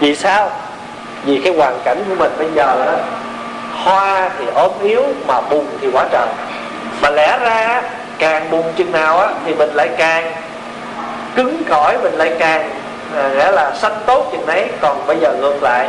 [0.00, 0.50] Vì sao?
[1.24, 2.92] Vì cái hoàn cảnh của mình bây giờ đó,
[3.84, 6.26] hoa thì ốm yếu mà bùn thì quá trời
[7.02, 7.82] mà lẽ ra
[8.18, 10.32] càng buồn chừng nào á thì mình lại càng
[11.36, 12.70] cứng cỏi mình lại càng
[13.16, 14.68] à, nghĩa là xanh tốt chừng đấy.
[14.80, 15.88] Còn bây giờ ngược lại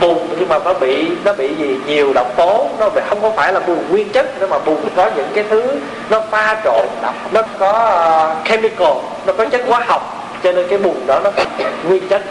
[0.00, 1.76] buồn nhưng mà nó bị nó bị gì?
[1.86, 5.10] Nhiều độc tố nó không có phải là buồn nguyên chất nữa mà buồn có
[5.16, 8.92] những cái thứ nó pha trộn độc nó có uh, chemical
[9.26, 11.30] nó có chất hóa học cho nên cái buồn đó nó
[11.88, 12.22] nguyên chất.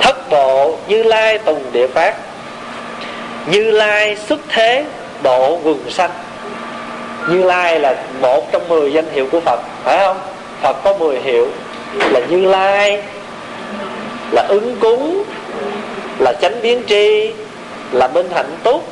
[0.00, 2.14] Thất bộ như lai tùng địa phát
[3.46, 4.84] như lai xuất thế
[5.22, 6.10] độ quần sanh
[7.28, 10.20] như lai là một trong mười danh hiệu của phật, phải không?
[10.62, 11.48] Phật có mười hiệu
[12.10, 13.02] là như lai,
[14.30, 15.24] là ứng cúng,
[16.18, 17.32] là chánh biến tri,
[17.92, 18.84] là minh hạnh túc,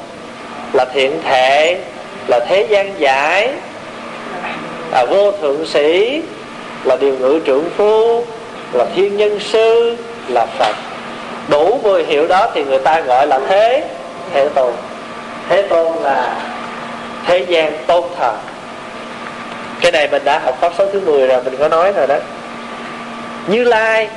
[0.73, 1.81] là thiện thệ,
[2.29, 3.53] là thế gian giải,
[4.93, 6.23] là vô thượng sĩ,
[6.85, 8.25] là điều ngự trưởng phu,
[8.73, 9.97] là thiên nhân sư,
[10.29, 10.75] là phật.
[11.49, 13.85] Đủ mười hiệu đó thì người ta gọi là thế
[14.33, 14.73] thế tôn.
[15.49, 16.37] Thế tôn là
[17.35, 18.33] thế gian tôn thờ.
[19.81, 22.17] Cái này mình đã học pháp số thứ 10 rồi, mình có nói rồi đó.
[23.47, 24.09] Như lai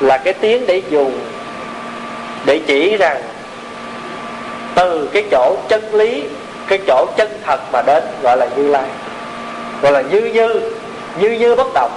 [0.00, 1.18] là cái tiếng để dùng,
[2.46, 3.22] để chỉ rằng
[4.74, 6.24] từ cái chỗ chân lý,
[6.68, 8.88] cái chỗ chân thật mà đến, gọi là như lai.
[9.82, 10.60] Gọi là như như
[11.20, 11.92] như như bất động.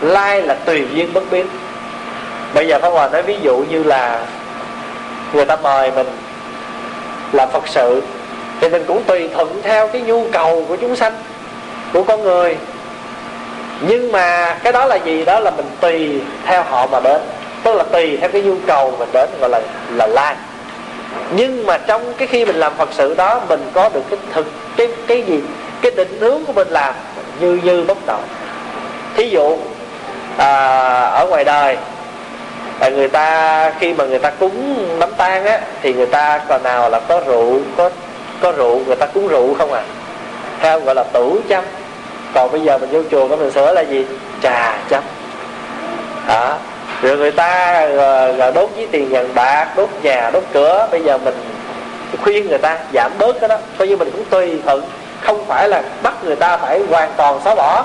[0.00, 1.46] Lai là tùy duyên bất biến.
[2.54, 4.26] Bây giờ pháp hòa nói ví dụ như là
[5.32, 6.06] người ta mời mình
[7.32, 8.02] làm phật sự
[8.62, 11.12] thì mình cũng tùy thuận theo cái nhu cầu của chúng sanh
[11.92, 12.56] của con người.
[13.80, 15.24] Nhưng mà cái đó là gì?
[15.24, 17.20] Đó là mình tùy theo họ mà đến.
[17.62, 20.36] Tức là tùy theo cái nhu cầu mình đến gọi là là lai
[21.36, 24.46] nhưng mà trong cái khi mình làm phật sự đó mình có được cái thực
[24.76, 25.40] cái cái gì?
[25.82, 26.94] Cái định hướng của mình làm
[27.40, 28.22] như như bất động
[29.16, 29.58] thí dụ
[30.36, 31.76] à, ở ngoài đời
[32.80, 36.62] là người ta khi mà người ta cúng đám tang á thì người ta còn
[36.62, 37.90] nào là có rượu có
[38.42, 39.82] có rượu, người ta cúng rượu không à?
[40.60, 41.64] Theo gọi là tủ châm
[42.34, 44.06] còn bây giờ mình vô chùa có mình sửa là gì?
[44.42, 45.02] Trà châm
[46.28, 46.56] đó.
[47.02, 50.88] Rồi người ta ờ, ờ, đốt với tiền vàng bạc, đốt nhà, đốt cửa.
[50.90, 51.34] Bây giờ mình
[52.22, 53.58] khuyên người ta, giảm bớt cái đó.
[53.78, 54.82] Coi như mình cũng tùy thuận
[55.20, 57.84] không phải là bắt người ta phải hoàn toàn xóa bỏ,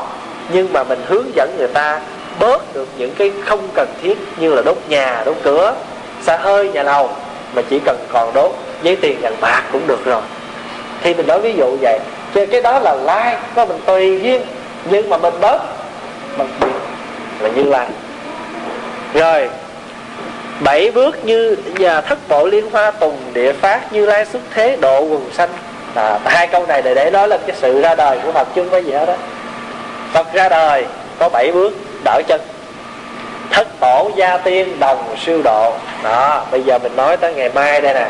[0.51, 1.99] nhưng mà mình hướng dẫn người ta
[2.39, 5.73] bớt được những cái không cần thiết như là đốt nhà, đốt cửa.
[6.21, 7.09] Xa hơi nhà lầu,
[7.53, 8.51] mà chỉ cần còn đốt
[8.83, 10.21] giấy tiền vàng bạc cũng được rồi
[11.03, 11.99] thì mình nói ví dụ vậy.
[12.35, 14.41] Cho cái đó là lai có mình tùy duyên
[14.91, 15.59] nhưng mà mình bớt.
[16.37, 16.71] Bằng việc
[17.39, 17.87] là như lai.
[19.13, 19.49] Rồi
[20.59, 24.77] bảy bước như nhà thất bộ liên hoa tùng địa phát như lai xuất thế
[24.81, 25.49] độ quần sanh.
[25.95, 28.61] À, hai câu này để để nói lên cái sự ra đời của phật chứ
[28.61, 29.13] không có gì hết đó
[30.13, 30.85] phật ra đời
[31.19, 32.41] có bảy bước đỡ chân.
[33.51, 35.73] Thất tổ gia tiên đồng siêu độ.
[36.03, 38.07] Đó bây giờ mình nói tới ngày mai đây nè.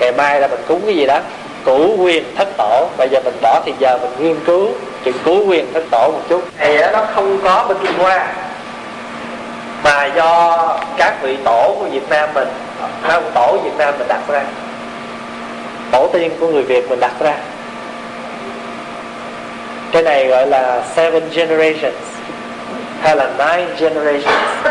[0.00, 1.20] Ngày mai là mình cúng cái gì đó?
[1.64, 2.88] Cửu quyền thất tổ.
[2.96, 4.68] Bây giờ mình bỏ thì giờ mình nghiên cứu
[5.04, 6.44] chuyện cửu quyền thất tổ một chút.
[6.58, 8.26] Thì nó không có bên trung hoa
[9.84, 10.58] mà do
[10.96, 12.48] các vị tổ của Việt Nam mình
[13.08, 14.42] các tổ Việt Nam mình đặt ra.
[15.92, 17.34] Tổ tiên của người Việt mình đặt ra.
[19.92, 21.94] Cái này gọi là seven generations
[23.02, 24.66] hay là nine generations.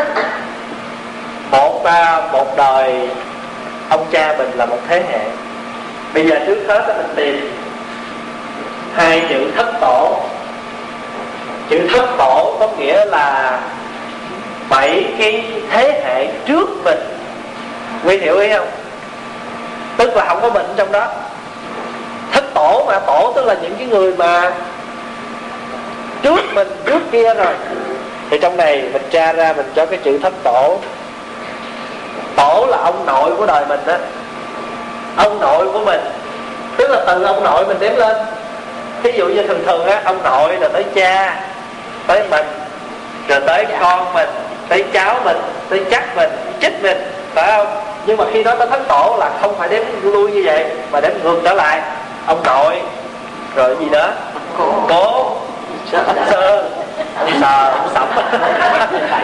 [1.50, 1.84] Một
[2.32, 3.08] một đời
[3.90, 5.20] ông cha mình là một thế hệ
[6.14, 7.52] bây giờ trước hết mình tìm
[8.94, 10.20] hai chữ thất tổ.
[11.70, 13.60] Chữ thất tổ có nghĩa là
[14.70, 16.98] bảy cái thế hệ trước mình.
[18.04, 18.68] Quý hiểu ý không?
[19.96, 21.06] Tức là không có mình trong đó.
[22.32, 24.52] Thất tổ mà, tổ tức là những cái người mà
[26.22, 27.54] trước mình, trước kia rồi.
[28.30, 30.78] Thì trong này mình tra ra mình cho cái chữ thất tổ.
[32.36, 33.94] Tổ là ông nội của đời mình đó
[35.16, 36.00] ông nội của mình.
[36.76, 38.16] Tức là từ ông nội mình đếm lên.
[39.02, 41.40] Ví dụ như thường thường á ông nội là tới cha
[42.06, 42.46] tới mình
[43.28, 44.28] rồi tới con mình
[44.68, 45.36] tới cháu mình
[45.68, 46.98] tới chắc mình chích mình
[47.34, 47.66] phải không?
[48.06, 51.00] Nhưng mà khi đó tới thất tổ là không phải đếm lui như vậy mà
[51.00, 51.80] đếm ngược trở lại.
[52.26, 52.80] Ông nội
[53.54, 54.08] rồi gì đó
[54.88, 55.36] cố.
[56.30, 56.64] Sơ
[57.20, 58.08] ông sờ, ông sẩm.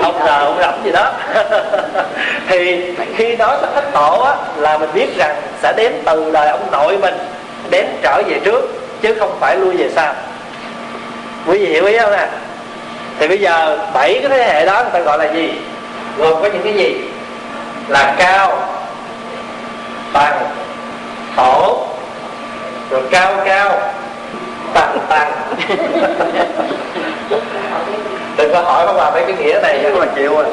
[0.03, 1.13] Ông sờ, ông rẩm gì đó.
[2.49, 2.83] Thì
[3.17, 6.71] khi nói tới thất tổ á, là mình biết rằng sẽ đếm từ đời ông
[6.71, 7.15] nội mình
[7.71, 8.61] đếm trở về trước,
[9.03, 10.15] chứ không phải lui về sau.
[11.47, 12.29] Quý vị hiểu ý không nè?
[13.19, 15.53] Thì bây giờ bảy cái thế hệ đó người ta gọi là gì?
[16.19, 16.97] Gồm có những cái gì?
[17.89, 18.59] Là cao,
[20.13, 20.39] bằng,
[21.37, 21.87] tổ,
[22.91, 23.81] rồi cao cao
[24.75, 25.33] tăng tăng
[28.37, 30.45] đừng có hỏi không bà mấy cái nghĩa này mà chịu rồi.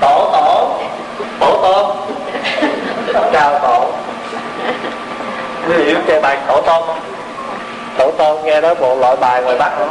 [0.00, 0.78] Tổ tổ.
[1.40, 1.86] Tổ tôm.
[3.32, 3.84] Cao tổ.
[5.68, 6.82] Quý hiểu chơi bài tổ tôm.
[6.86, 6.98] Không
[7.98, 9.88] tổ tôm nghe nói bộ loại bài ngoài bắc không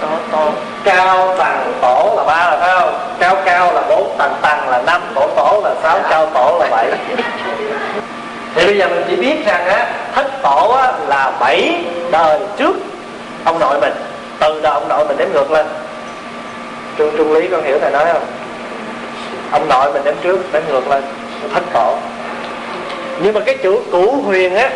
[0.00, 0.54] tổ tôm.
[0.84, 2.98] Cao bằng tổ là ba là phải không?
[3.18, 6.66] Cao cao là bốn tầng tầng là năm tổ tổ là sáu cao tổ là
[6.70, 6.90] bảy.
[8.54, 12.76] Thì bây giờ mình chỉ biết rằng á thất tổ á, là bảy đời trước
[13.44, 13.92] ông nội mình,
[14.40, 15.66] từ đời ông nội mình đếm ngược lên.
[16.96, 18.22] Trung trung lý con hiểu thầy nói không?
[19.50, 21.02] Ông nội mình đếm trước đếm ngược lên.
[21.54, 21.96] Thất tổ
[23.22, 24.70] nhưng mà cái chữ cửu huyền á,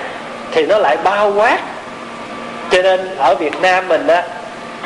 [0.52, 1.58] thì nó lại bao quát.
[2.70, 4.22] Cho nên ở việt nam mình á,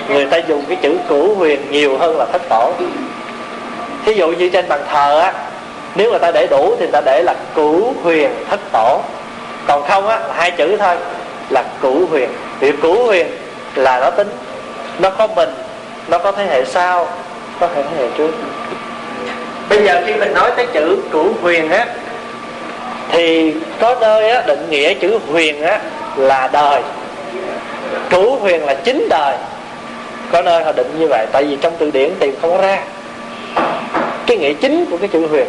[0.08, 2.72] người ta dùng cái chữ cửu huyền nhiều hơn là thất tổ
[4.04, 5.32] thí dụ như trên bàn thờ á,
[5.94, 9.00] nếu người ta để đủ thì người ta để là cửu huyền thất tổ
[9.66, 10.96] còn không á, là hai chữ thôi
[11.50, 12.28] là cửu huyền.
[12.60, 13.26] Việc cửu huyền
[13.74, 14.28] là nó tính
[14.98, 15.48] nó có mình
[16.08, 17.08] nó có thế hệ sau
[17.60, 18.30] có thể thế hệ trước.
[19.68, 21.86] Bây giờ khi mình nói tới chữ cửu huyền á
[23.10, 25.80] thì có nơi á định nghĩa chữ huyền á
[26.16, 26.82] là đời.
[28.10, 29.36] Cửu huyền là chính đời.
[30.32, 32.78] Có nơi họ định như vậy tại vì trong từ điển tìm không ra.
[34.26, 35.46] Cái nghĩa chính của cái chữ huyền.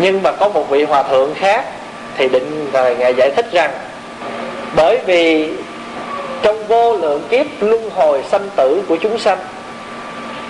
[0.00, 1.64] Nhưng mà có một vị hòa thượng khác
[2.16, 3.70] thì định rồi ngài giải thích rằng
[4.76, 5.50] bởi vì
[6.42, 9.38] trong vô lượng kiếp luân hồi sanh tử của chúng sanh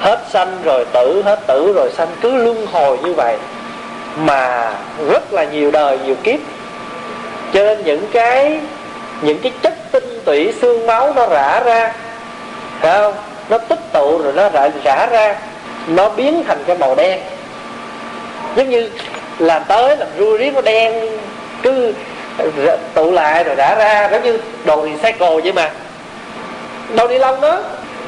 [0.01, 3.37] hết sanh rồi tử hết tử rồi sanh cứ luân hồi như vậy
[4.17, 4.73] mà
[5.09, 6.41] rất là nhiều đời nhiều kiếp.
[7.53, 8.61] Cho nên những cái
[9.23, 11.93] những cái chất tinh tủy xương máu nó rã ra
[12.81, 13.15] phải không?
[13.49, 15.37] Nó tích tụ rồi nó rã, rã ra
[15.89, 17.21] nó biến thành cái màu đen.
[18.57, 18.91] Giống như
[19.39, 21.19] làm tới làm ru riết nó đen
[21.63, 21.93] cứ
[22.95, 25.71] tụ lại rồi đã ra giống như đồ recycle vậy mà.
[26.97, 27.59] Bao ni lông đó.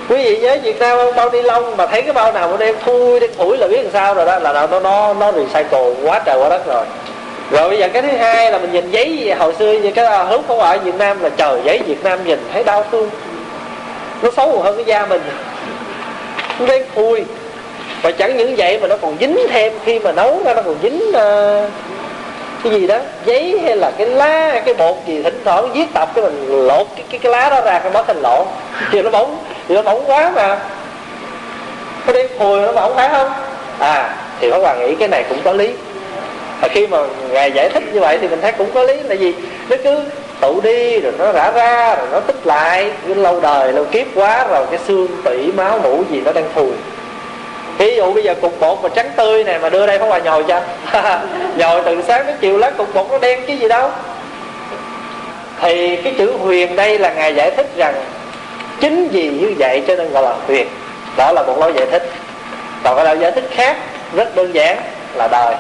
[0.09, 1.15] Quý vị nhớ việt nam không?
[1.17, 3.83] Bao ni lông mà thấy cái bao nào mà đem thui đem thủi là biết
[3.83, 6.85] làm sao rồi đó là nó nó nó recycle quá trời quá đất rồi.
[7.51, 10.23] Rồi bây giờ cái thứ hai là mình nhìn giấy hồi xưa như cái à,
[10.23, 13.11] hướng không ở Việt Nam là trời giấy Việt Nam nhìn thấy đau thương.
[14.23, 15.23] Nó xấu hơn cái da mình.
[16.59, 17.25] Nó đen thui.
[18.03, 20.77] Và chẳng những vậy mà nó còn dính thêm khi mà nấu ra nó còn
[20.83, 21.71] dính uh,
[22.65, 26.09] cái gì đó giấy hay là cái lá cái bột gì thỉnh thoảng viết tập
[26.15, 28.47] cái mình lột cái cái, cái lá đó ra cái mất thành lộn.
[28.93, 30.59] Thì nó bóng thì nó bóng quá mà.
[32.07, 33.33] Cái đen hồi nó bóng phải không?
[33.79, 35.71] À thì các bạn nghĩ cái này cũng có lý.
[36.61, 36.99] Và khi mà
[37.31, 38.95] ngài giải thích như vậy thì mình thấy cũng có lý.
[39.01, 39.35] Là gì?
[39.69, 40.01] Nó cứ
[40.41, 44.07] tụ đi rồi nó rã ra rồi nó tích lại cứ lâu đời lâu kiếp
[44.15, 46.73] quá rồi cái xương tủy máu mũ gì nó đang phùi
[47.79, 50.19] ví dụ bây giờ cục bột mà trắng tươi này mà đưa đây không là
[50.19, 50.61] nhồi cho.
[51.57, 53.91] Nhồi từ sáng đến chiều lá cục bột nó đen chứ gì đâu.
[55.61, 57.95] Thì cái chữ huyền đây là ngài giải thích rằng
[58.81, 60.69] chính vì như vậy cho nên gọi là huyền.
[61.17, 62.11] Đó là một lối giải thích.
[62.85, 63.77] Còn cái lối giải thích khác
[64.15, 64.77] rất đơn giản
[65.15, 65.55] là đời.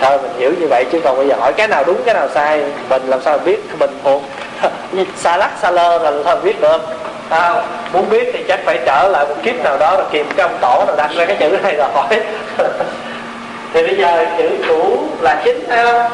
[0.00, 2.28] Thôi, mình hiểu như vậy chứ còn bây giờ hỏi cái nào đúng, cái nào
[2.34, 4.22] sai, mình làm sao biết, mình thuộc
[5.16, 6.78] xa lắc, xa lơ là thôi biết được
[7.30, 10.48] à, muốn biết thì chắc phải trở lại một kiếp nào đó rồi kiếm cái
[10.48, 12.20] ông tổ rồi đặt ra cái chữ này rồi hỏi.
[13.72, 16.10] Thì bây giờ chữ cũ là chính ha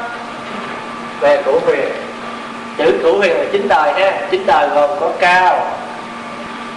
[1.20, 1.88] về cửu huyền.
[2.78, 4.20] Chữ cửu huyền là chính đời ha.
[4.30, 5.66] Chính đời gồm có cao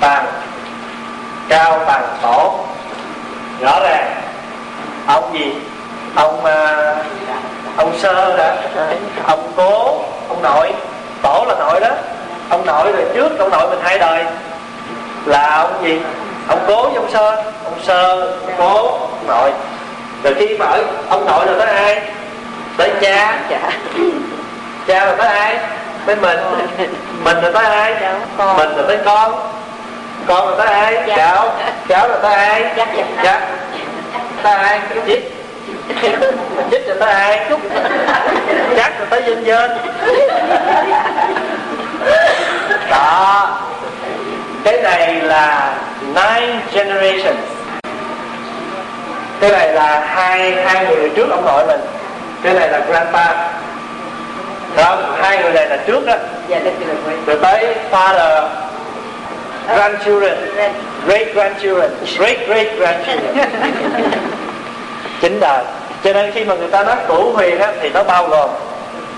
[0.02, 0.26] bằng
[1.50, 2.60] cao bằng tổ.
[3.62, 4.22] Rõ ràng.
[5.08, 5.54] Ông gì?
[6.16, 7.06] Ông uh,
[7.78, 8.56] ông sơ đã
[9.28, 10.74] ông cố ông nội.
[11.22, 11.90] Tổ là nội đó
[12.54, 14.26] ông nội rồi trước ông nội mình hai đời.
[15.26, 16.02] Là ông gì?
[16.48, 17.36] Ông cố với ông sơ.
[17.64, 19.52] Ông sơ ông cố ông nội.
[20.24, 22.02] Rồi khi mà ở ông nội rồi tới ai?
[22.78, 23.40] Tới cha.
[24.88, 25.58] Cha rồi tới ai?
[26.06, 26.40] Tới mình.
[27.24, 27.96] Mình rồi tới ai?
[28.38, 29.54] Mình rồi tới con.
[30.28, 31.16] Con rồi tới ai?
[31.18, 31.50] Cháu.
[31.88, 32.66] Cháu rồi tới ai?
[33.24, 33.42] Dạ
[34.44, 34.82] tới ai?
[35.08, 35.34] Chích
[36.72, 37.50] chích rồi tới ai?
[38.78, 39.72] Chắc rồi tới dân dân
[42.90, 43.50] đó
[44.64, 45.74] cái này là
[46.14, 47.40] nine generations.
[49.40, 51.80] Cái này là hai hai người trước ông nội mình.
[52.44, 53.50] Cái này là grandpa.
[54.76, 56.16] Không hai người này là trước đó.
[57.26, 58.48] Rồi tới father
[59.68, 60.38] grandchildren.
[61.06, 63.36] Great grandchildren great great grandchildren
[65.22, 65.64] chính đời.
[66.04, 68.50] Cho nên khi mà người ta nói cửu huyền á, thì nó bao gồm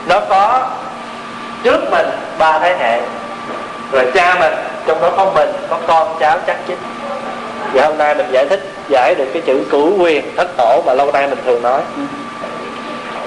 [0.07, 0.69] nó có
[1.63, 3.01] trước mình ba thế hệ
[3.91, 4.53] rồi cha mình
[4.85, 6.77] trong đó có mình có con cháu chắc chích
[7.73, 10.93] và hôm nay mình giải thích giải được cái chữ cửu quyền thất tổ mà
[10.93, 11.81] lâu nay mình thường nói.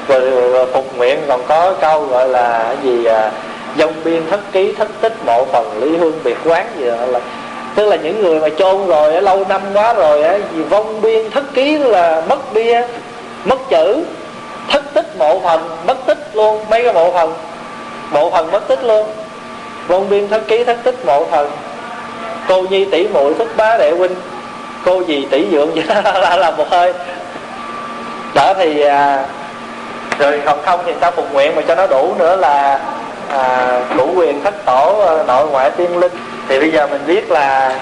[0.09, 3.31] Rồi phục nguyện còn có câu gọi là gì à,
[3.79, 7.07] dông biên thất ký thất tích mộ phần lý hương biệt quán gì đó.
[7.07, 7.21] Là
[7.75, 11.31] tức là những người mà chôn rồi lâu năm quá rồi á gì vong biên
[11.31, 12.83] thất ký là mất bia
[13.44, 14.05] mất chữ
[14.68, 17.35] thất tích mộ phần mất tích luôn mấy cái mộ phần?
[18.11, 19.07] Mộ phần mất tích luôn
[19.88, 21.51] vong biên thất ký thất tích mộ thần.
[22.48, 24.14] Cô nhi tỷ muội thất bá đệ huynh.
[24.85, 26.92] Cô gì tỷ dượng vậy dạ, là, là một hơi.
[28.35, 29.24] Đó thì à,
[30.18, 32.81] rồi còn không thì ta phục nguyện mà cho nó đủ nữa là
[33.31, 36.12] à, đủ quyền thất tổ ờ, nội ngoại tiên linh.
[36.48, 37.74] Thì bây giờ mình biết là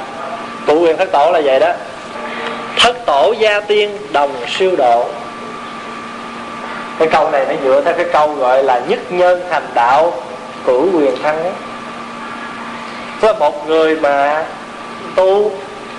[0.67, 1.73] đủ quyền thất tổ là vậy đó.
[2.79, 5.05] Thất tổ gia tiên đồng siêu độ.
[6.99, 10.13] Cái câu này nó dựa theo cái câu gọi là nhất nhân thành đạo
[10.67, 11.53] cửu quyền thăng ấy.
[13.27, 14.45] Với một người mà
[15.15, 15.53] tu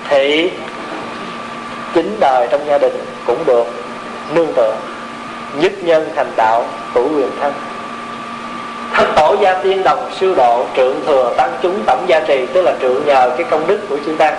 [0.08, 0.50] thị
[1.94, 3.66] chính đời trong gia đình cũng được
[4.34, 4.74] nương tựa,
[5.54, 6.64] nhất nhân thành đạo
[6.94, 7.52] cửu quyền thân.
[8.94, 12.62] Thất tổ gia tiên đồng siêu độ trượng thừa tăng chúng tổng gia trì, tức
[12.62, 14.36] là trượng nhờ cái công đức của chư tăng.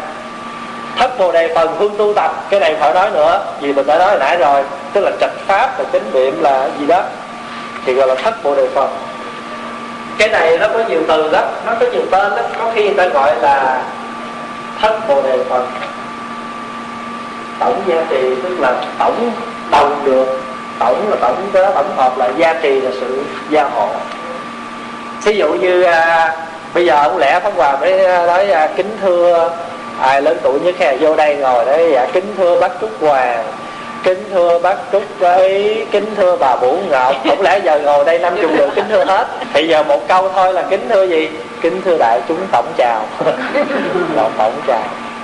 [0.97, 3.97] Thất bồ đề phần hương tu tập, cái này phải nói nữa, vì mình đã
[3.97, 7.03] nói hồi nãy rồi, tức là trạch pháp là chánh niệm là gì đó,
[7.85, 8.89] thì gọi là thất bồ đề phần
[10.19, 12.45] cái này nó có nhiều từ lắm nó có nhiều tên lắm.
[12.59, 13.81] Có khi người ta gọi là
[14.81, 15.67] thất bồ đề phần
[17.59, 19.31] tổng gia trì tức là tổng
[19.71, 20.41] đồng được.
[20.79, 23.89] Tổng là tổng đó tổng hợp là gia trì là sự gia hộ.
[25.23, 26.35] Ví dụ như à,
[26.73, 29.51] bây giờ ông lẽ pháp hòa mới à, nói à, kính thưa
[30.01, 33.45] ai lớn tuổi nhất hè vô đây ngồi đấy dạ kính thưa bác trúc hoàng
[34.03, 37.15] kính thưa bác trúc ấy kính thưa bà vũ ngọc.
[37.27, 39.27] Không lẽ giờ ngồi đây năm chục được kính thưa hết?
[39.53, 41.29] Thì giờ một câu thôi là kính thưa gì?
[41.61, 43.05] Kính thưa đại chúng tổng chào.
[44.15, 44.83] Tổng tổng chào.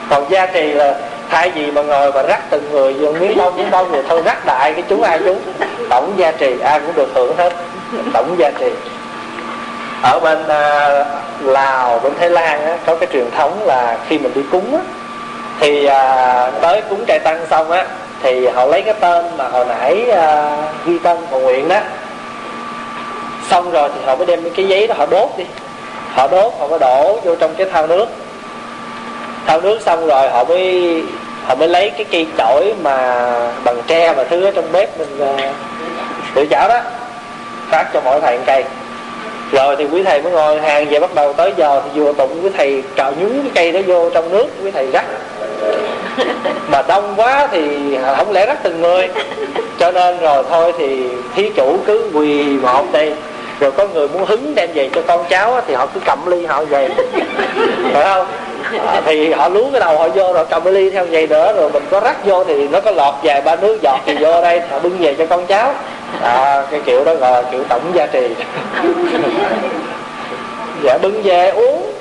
[0.10, 0.96] Còn gia trì là
[1.30, 4.22] thay vì mà ngồi mà rắc từng người vô miếng đông miếng đông thì thôi
[4.26, 5.36] rắc đại cái chú ai chú.
[5.90, 7.54] Tổng gia trì ai cũng được hưởng hết.
[8.14, 8.70] Tổng gia trì
[10.04, 11.08] ở bên uh,
[11.44, 14.82] lào bên thái lan á, có cái truyền thống là khi mình đi cúng á,
[15.60, 17.86] thì uh, tới cúng trai tăng xong á
[18.26, 21.80] thì họ lấy cái tên mà hồi nãy uh, ghi tên cầu nguyện đó.
[23.50, 25.44] Xong rồi thì họ mới đem cái giấy đó họ đốt đi.
[26.14, 28.06] Họ đốt họ mới đổ vô trong cái thao nước.
[29.48, 31.02] Thao nước xong rồi họ mới
[31.46, 33.26] họ mới lấy cái cây chổi mà
[33.64, 35.56] bằng tre và thứ ở trong bếp mình à, uh,
[36.36, 36.80] tự chảo đó
[37.70, 38.64] phát cho mỗi thầy một cây.
[39.52, 42.44] Rồi thì quý thầy mới ngồi hàng về bắt đầu tới giờ thì vừa tụng
[42.44, 45.06] quý thầy cạo nhúng cái cây đó vô trong nước quý thầy rắc
[46.68, 47.62] mà đông quá thì
[48.18, 49.10] không lẽ rắc từng người.
[49.80, 51.04] Cho nên rồi thôi thì
[51.36, 53.14] thí chủ cứ quỳ một đây.
[53.60, 56.46] Rồi có người muốn hứng đem về cho con cháu thì họ cứ cầm ly
[56.46, 56.90] họ về.
[57.94, 58.28] Phải không?
[58.88, 61.54] À, thì họ lú cái đầu họ vô rồi cầm cái ly theo vậy nữa.
[61.54, 64.42] Rồi mình có rắc vô thì nó có lọt vài ba nước giọt thì vô
[64.42, 65.74] đây họ bưng về cho con cháu.
[66.22, 68.30] À, cái kiểu đó gọi là kiểu tổng gia trì.
[70.84, 71.92] Dạ bưng về uống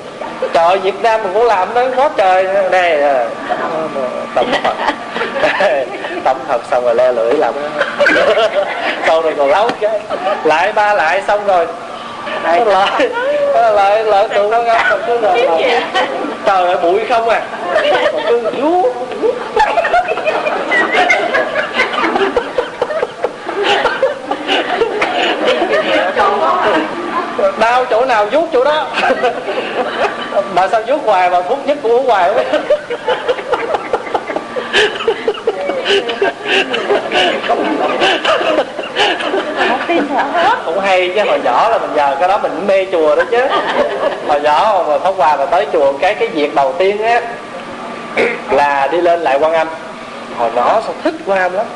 [0.52, 3.02] trời Việt Nam mình cũng làm nó có trời này
[4.34, 4.74] tẩm thật.
[6.24, 7.54] Tẩm thật xong rồi le lưỡi làm
[9.06, 10.00] sau rồi còn lấu cái
[10.44, 11.66] lại ba lại xong rồi.
[12.42, 12.60] Lại
[13.54, 15.46] lại lại tụi nó ngâm còn cứ rồi.
[16.46, 17.40] Trời ơi bụi không à.
[18.12, 18.82] Còn cứ vú
[27.58, 28.86] đau chỗ nào vuốt chỗ đó.
[30.54, 32.30] Mà sao vuốt hoài mà thuốc nhất cũng uống hoài
[40.64, 43.46] cũng hay chứ hồi nhỏ là mình giờ cái đó mình mê chùa đó chứ.
[44.28, 47.20] Hồi nhỏ mà pháp hòa mà tới chùa cái cái việc đầu tiên á
[48.50, 49.68] là đi lên lại quan âm.
[50.38, 51.66] Hồi nhỏ sao thích quan âm lắm.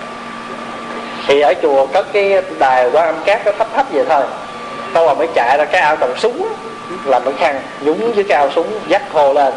[1.26, 4.22] Thì ở chùa có cái đài quan âm cát nó thấp thấp vậy thôi
[4.98, 6.48] xong rồi mới chạy ra cái ao trồng súng
[7.04, 9.52] làm cái khăn nhúng với cái ao súng dắt khô lên.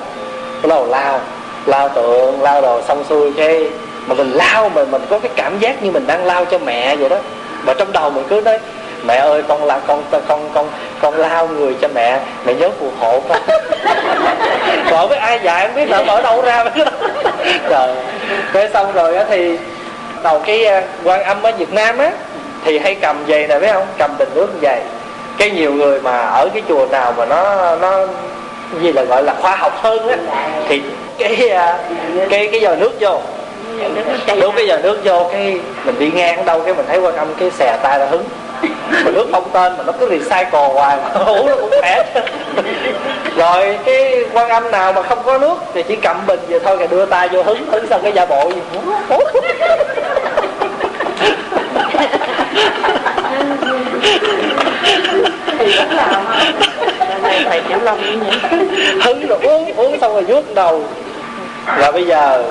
[0.61, 1.19] Bắt đầu lao
[1.65, 3.69] lao tượng lao đồ xong xuôi cái
[4.07, 6.95] mà mình lao mà mình có cái cảm giác như mình đang lao cho mẹ
[6.95, 7.17] vậy đó.
[7.65, 8.59] Mà trong đầu mình cứ nói
[9.05, 10.69] mẹ ơi con là con con con
[11.01, 13.41] con, lao người cho mẹ mẹ nhớ phù hộ con.
[14.89, 16.91] Vợ với ai dạy không biết là ở đâu ra mấy đó
[17.69, 17.95] rồi
[18.53, 19.57] cái xong rồi á thì
[20.23, 22.11] đầu cái ờ, quan âm ở việt nam á
[22.65, 23.87] thì hay cầm về nè biết không?
[23.97, 24.81] Cầm bình nước về
[25.41, 28.05] cái nhiều người mà ở cái chùa nào mà nó nó
[28.81, 30.17] gì là gọi là khoa học hơn á
[30.67, 30.81] thì
[31.17, 31.79] cái à,
[32.29, 33.19] cái cái giờ nước vô.
[34.41, 37.15] Đúng cái giờ nước vô cái mình đi ngang ở đâu cái mình thấy quan
[37.15, 38.23] âm cái xè tay là hứng.
[39.05, 42.03] Mà nước không tên mà nó cứ recycle hoài mà uống nó cũng khỏe.
[43.37, 46.77] Rồi cái quan âm nào mà không có nước thì chỉ cầm bình vậy thôi
[46.79, 48.61] kìa đưa tay vô hứng hứng xong cái giả bộ gì
[55.59, 55.79] thì
[57.45, 57.99] thầy kiểu long
[59.01, 60.83] hứng rồi uống uống xong rồi vuốt đầu.
[61.77, 62.43] Và bây giờ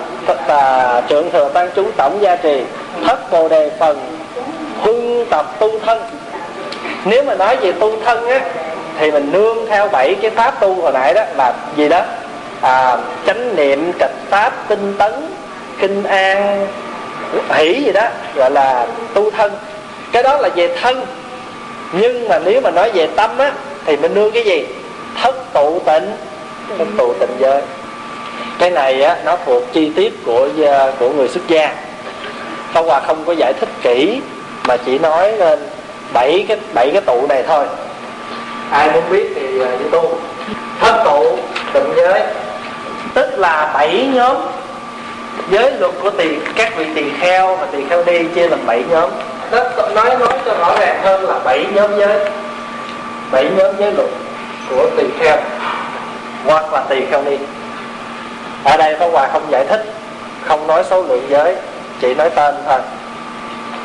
[0.47, 2.63] tà trưởng thừa tăng chúng tổng gia trì
[3.07, 4.17] thất bồ đề phần
[4.81, 6.03] huân tập tu thân.
[7.05, 8.41] Nếu mà nói về tu thân á
[8.99, 12.03] thì mình nương theo bảy cái pháp tu hồi nãy đó là gì đó?
[12.61, 15.13] À, chánh niệm trạch pháp tinh tấn
[15.79, 16.67] kinh an
[17.51, 19.53] hỷ gì đó gọi là tu thân.
[20.13, 21.07] Cái đó là về thân
[21.93, 23.53] nhưng mà nếu mà nói về tâm á,
[23.85, 24.67] thì mình nương cái gì?
[25.23, 26.11] Thất tụ tịnh.
[26.79, 27.63] Thất tụ tịnh giới.
[28.59, 31.75] Cái này á, nó thuộc chi tiết của à, của người xuất gia.
[32.73, 34.21] Pháp Hòa không có giải thích kỹ,
[34.69, 35.59] mà chỉ nói lên
[36.13, 37.65] bảy cái bảy cái tụ này thôi.
[38.71, 40.19] Ai muốn biết thì à, đi tu.
[40.81, 41.39] Thất tụ
[41.73, 42.23] tịnh giới.
[43.15, 44.37] Tức là bảy nhóm.
[45.51, 48.83] Giới luật của tiền, các vị tiền kheo và tiền kheo đi chia làm bảy
[48.91, 49.11] nhóm
[49.51, 49.59] nó
[49.95, 52.31] nói nói cho rõ ràng hơn là bảy nhóm giới.
[53.33, 54.09] Bảy nhóm giới luật
[54.71, 55.37] của tỳ kheo.
[56.47, 57.37] Hoặc là tỳ kheo ni.
[58.65, 59.93] Ở đây Pháp Hòa không giải thích
[60.45, 61.57] không nói số lượng giới
[62.01, 62.79] chỉ nói tên thôi.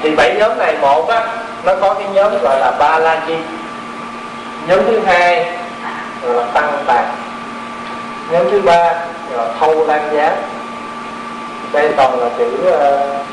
[0.01, 1.28] Thì bảy nhóm này một á
[1.66, 3.36] nó có cái nhóm gọi là ba la chi
[4.68, 5.45] nhóm thứ hai
[6.24, 7.16] là tăng tạng
[8.32, 8.93] nhóm thứ ba
[9.32, 10.32] là thâu lan giá
[11.72, 13.26] đây toàn là chữ uh,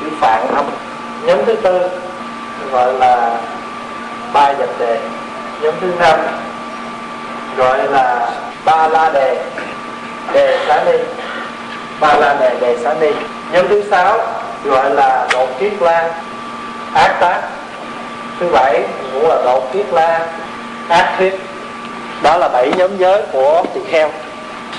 [0.00, 0.64] chữ phạn âm
[1.24, 1.80] nhóm thứ tư
[2.72, 3.36] gọi là
[4.32, 4.98] ba dập đề.
[5.62, 6.18] Nhóm thứ năm
[7.56, 8.30] gọi là
[8.64, 9.44] ba la đề
[10.32, 10.98] đề xá ni.
[12.00, 13.10] Ba la đề đề xá ni.
[13.52, 14.18] Nhóm thứ sáu
[14.64, 16.10] gọi là đột kiết la,
[16.94, 17.40] ác tác.
[18.40, 20.26] Thứ bảy cũng là đột kiết la,
[20.88, 21.40] ác thuyết
[22.22, 24.10] đó là bảy nhóm giới của tỳ kheo.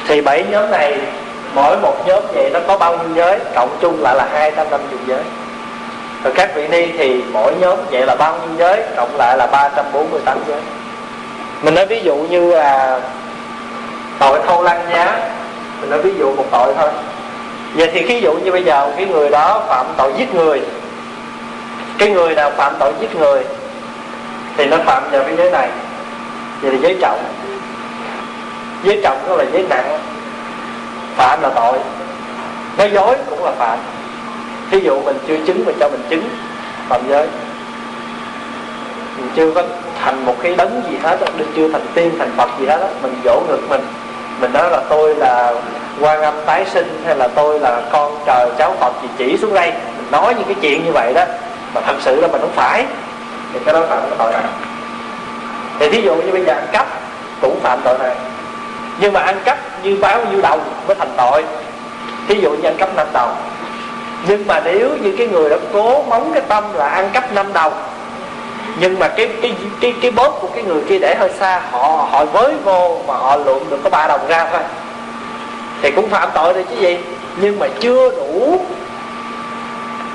[0.08, 1.00] Thì bảy nhóm này
[1.54, 3.40] mỗi một nhóm vậy nó có bao nhiêu giới?
[3.56, 5.24] Cộng chung lại là 250 giới
[6.24, 8.84] rồi các vị ni thì mỗi nhóm vậy là bao nhiêu giới?
[8.96, 10.62] Cộng lại là 348 giới.
[11.62, 13.00] Mình nói ví dụ như là
[14.20, 15.18] tội thâu lăng nhá
[15.82, 16.90] mình nói ví dụ một tội thôi.
[17.76, 20.62] Vậy thì ví dụ như bây giờ cái người đó phạm tội giết người.
[21.98, 23.44] Cái người nào phạm tội giết người
[24.58, 25.70] thì nó phạm vào cái giới này.
[26.62, 27.24] Vậy là giới trọng.
[28.84, 30.00] Giới trọng đó là giới nặng.
[31.16, 31.80] Phạm là tội.
[32.78, 33.80] Nói dối cũng là phạm
[34.72, 36.30] thí dụ mình chưa chứng mà cho mình chứng,
[36.90, 37.28] phạm giới.
[39.18, 39.64] Mình chưa có
[40.04, 42.88] thành một cái đấng gì hết mình chưa thành tiên, thành phật gì hết đó
[43.02, 43.82] mình dỗ ngược mình.
[44.42, 45.54] Mình nói là tôi là
[46.00, 49.54] quan âm tái sinh hay là tôi là con trời, cháu phật gì chỉ xuống
[49.54, 49.72] đây.
[49.72, 51.26] Mình nói những cái chuyện như vậy đó,
[51.74, 52.86] mà thật sự là mình không phải.
[53.54, 54.42] Thì cái đó phạm cái tội này.
[55.80, 56.88] Thì thí dụ như bây giờ ăn cắp
[57.42, 58.16] cũng phạm tội này.
[59.00, 61.44] Nhưng mà ăn cắp như báo nhiêu đồng mới thành tội.
[62.28, 63.36] Thí dụ như ăn cắp năm đồng
[64.28, 67.54] nhưng mà nếu như cái người đó cố móng cái tâm là ăn cắp năm
[67.54, 67.74] đồng,
[68.80, 72.08] nhưng mà cái cái cái cái bóp của cái người kia để hơi xa, họ
[72.12, 74.62] họ với vô mà họ lượm được có ba đồng ra thôi,
[75.82, 76.98] thì cũng phạm tội rồi chứ gì.
[77.38, 78.60] Nhưng mà chưa đủ,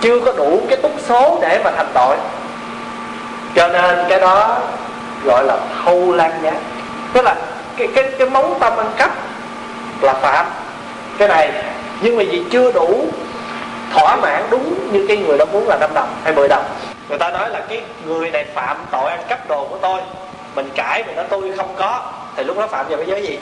[0.00, 2.16] chưa có đủ cái túc số để mà thành tội.
[3.54, 4.59] Cho nên cái đó
[5.24, 6.52] gọi là thâu lan giá
[7.12, 7.34] tức là
[7.76, 9.11] cái cái cái móng tâm ăn cắp
[10.00, 10.46] là phạm.
[11.18, 11.52] Cái này,
[12.00, 13.07] nhưng mà vì chưa đủ
[13.93, 16.64] thỏa mãn đúng như cái người đó muốn là năm đồng hay 10 đồng.
[17.09, 20.01] Người ta nói là cái người này phạm tội ăn cắp đồ của tôi,
[20.55, 23.39] mình cãi mình nói tôi không có, thì lúc đó phạm vào cái giới gì?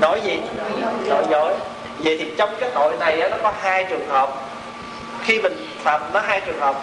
[0.00, 0.40] Nói gì?
[1.08, 1.52] Nói dối.
[1.98, 4.30] Vậy thì trong cái tội này nó có hai trường hợp.
[5.24, 6.76] Khi mình phạm nó hai trường hợp.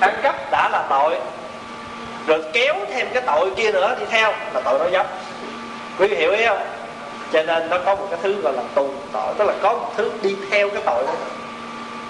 [0.00, 1.18] Ăn cắp đã là tội,
[2.26, 5.04] rồi kéo thêm cái tội kia nữa đi theo, là tội nói dối.
[5.98, 6.62] Quý vị hiểu ý không?
[7.32, 9.92] Cho nên nó có một cái thứ gọi là tù tội, tức là có một
[9.96, 11.12] thứ đi theo cái tội đó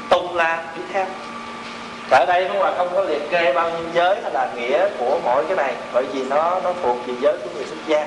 [0.09, 1.07] tung la đi theo.
[2.11, 5.19] Ở đây không là không có liệt kê bao nhiêu giới hay là nghĩa của
[5.25, 8.07] mỗi cái này, bởi vì nó nó thuộc về giới của người xuất gia.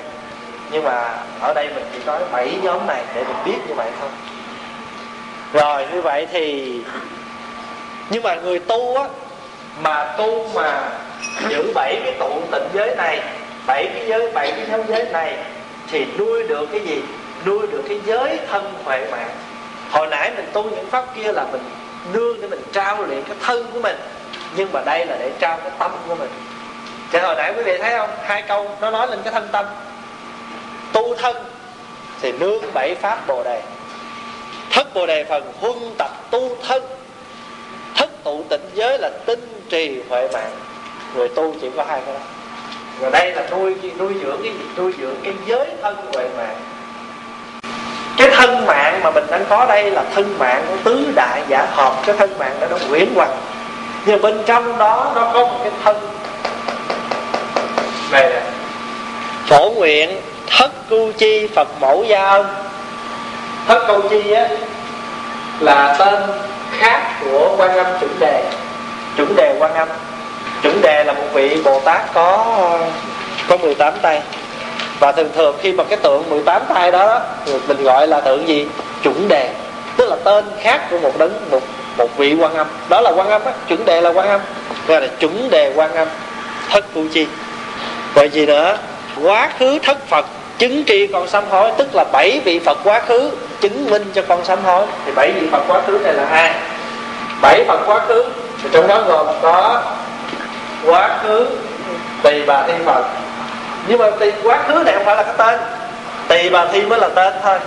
[0.70, 3.90] Nhưng mà ở đây mình chỉ nói bảy nhóm này để mình biết như vậy
[4.00, 4.08] thôi.
[5.52, 6.74] Rồi, như vậy thì
[8.10, 9.04] nhưng mà người tu á,
[9.80, 10.88] mà tu mà
[11.48, 13.20] giữ bảy cái tụ tịnh giới này,
[13.66, 15.36] bảy cái giới, bảy cái nhóm giới này,
[15.90, 17.02] thì nuôi được cái gì?
[17.44, 19.30] Nuôi được cái giới thân huệ mạng.
[19.90, 21.62] Hồi nãy mình tu những pháp kia là mình
[22.12, 23.96] nương để mình trao luyện cái thân của mình.
[24.56, 26.30] Nhưng mà đây là để trao cái tâm của mình.
[27.12, 28.10] Thì hồi nãy quý vị thấy không?
[28.22, 29.66] Hai câu nó nói lên cái thân tâm.
[30.92, 31.36] Tu thân
[32.20, 33.62] thì nương bảy pháp bồ đề.
[34.70, 36.82] Thất bồ đề phần huân tập tu thân.
[37.94, 40.50] Thất tụ tịnh giới là tinh trì huệ mạng.
[41.14, 42.20] Người tu chỉ có hai cái đó.
[42.98, 44.64] Và đây là nuôi nuôi dưỡng cái gì?
[44.76, 46.56] Nuôi dưỡng cái giới thân huệ mạng
[48.16, 51.66] cái thân mạng mà mình đang có đây là thân mạng của tứ đại giả
[51.70, 53.28] hợp cái thân mạng đó nó quyển hoặc.
[54.06, 55.96] Nhưng bên trong đó, nó có một cái thân.
[58.12, 58.40] Này nè.
[59.46, 60.20] Phổ nguyện,
[60.58, 62.46] thất cu chi phật mẫu gia ân
[63.68, 64.48] thất câu chi á,
[65.60, 66.14] là tên
[66.78, 68.44] khác của quan âm chuẩn đề.
[69.16, 69.88] Chuẩn đề quan âm.
[70.62, 72.56] Chuẩn đề là một vị bồ tát có
[73.48, 74.22] có 18 tay
[75.00, 77.20] và thường thường khi mà cái tượng 18 tay đó
[77.68, 78.66] mình gọi là tượng gì?
[79.02, 79.50] Chuẩn đề.
[79.96, 81.60] Tức là tên khác của một đấng, một
[81.96, 82.66] một vị quan âm.
[82.88, 84.40] Đó là quan âm á, chuẩn đề là quan âm.
[84.86, 86.08] Gọi là chuẩn đề quan âm.
[86.70, 87.26] Thất phụ chi.
[88.14, 88.76] Vậy gì nữa?
[89.22, 90.26] Quá khứ thất phật,
[90.58, 91.72] chứng tri con sám hối.
[91.76, 93.30] Tức là bảy vị phật quá khứ
[93.60, 94.86] chứng minh cho con sám hối.
[95.06, 96.54] Thì bảy vị phật quá khứ này là ai?
[97.42, 98.24] Bảy phật quá khứ.
[98.62, 99.82] Thì trong đó gồm có
[100.86, 101.46] quá khứ
[102.22, 103.04] tỳ bà thiên phật
[103.88, 105.60] nhưng mà thì quá khứ này không phải là cái tên.
[106.28, 107.58] Tỳ bà thi mới là tên thôi.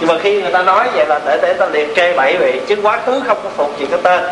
[0.00, 2.60] Nhưng mà khi người ta nói vậy là để để ta liệt kê bảy vị
[2.68, 4.22] chứ quá khứ không có thuộc gì cái tên.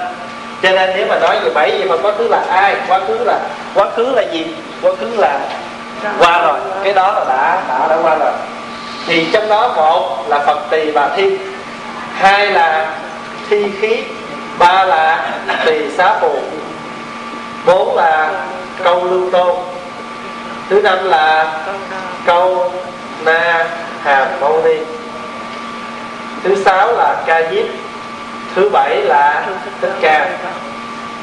[0.62, 3.19] Cho nên nếu mà nói về bảy vị mà quá khứ là ai quá khứ
[3.25, 3.39] là
[3.75, 4.47] quá khứ là gì
[4.83, 5.41] quá khứ là
[6.19, 8.33] qua rồi cái đó là đã đã đã qua rồi.
[9.07, 11.39] Thì trong đó một là phật tỳ bà thi,
[12.14, 12.93] hai là
[13.51, 14.03] thi khí
[14.59, 15.29] ba là
[15.67, 16.39] tỳ xá phù
[17.67, 18.31] bốn là
[18.85, 19.57] câu lưu tôn
[20.71, 21.53] thứ năm là
[22.27, 22.73] câu
[23.25, 23.67] na
[24.03, 24.75] hàm mâu ni.
[26.43, 27.67] Thứ sáu là ca diếp.
[28.55, 29.47] Thứ bảy là
[29.81, 30.29] thích ca.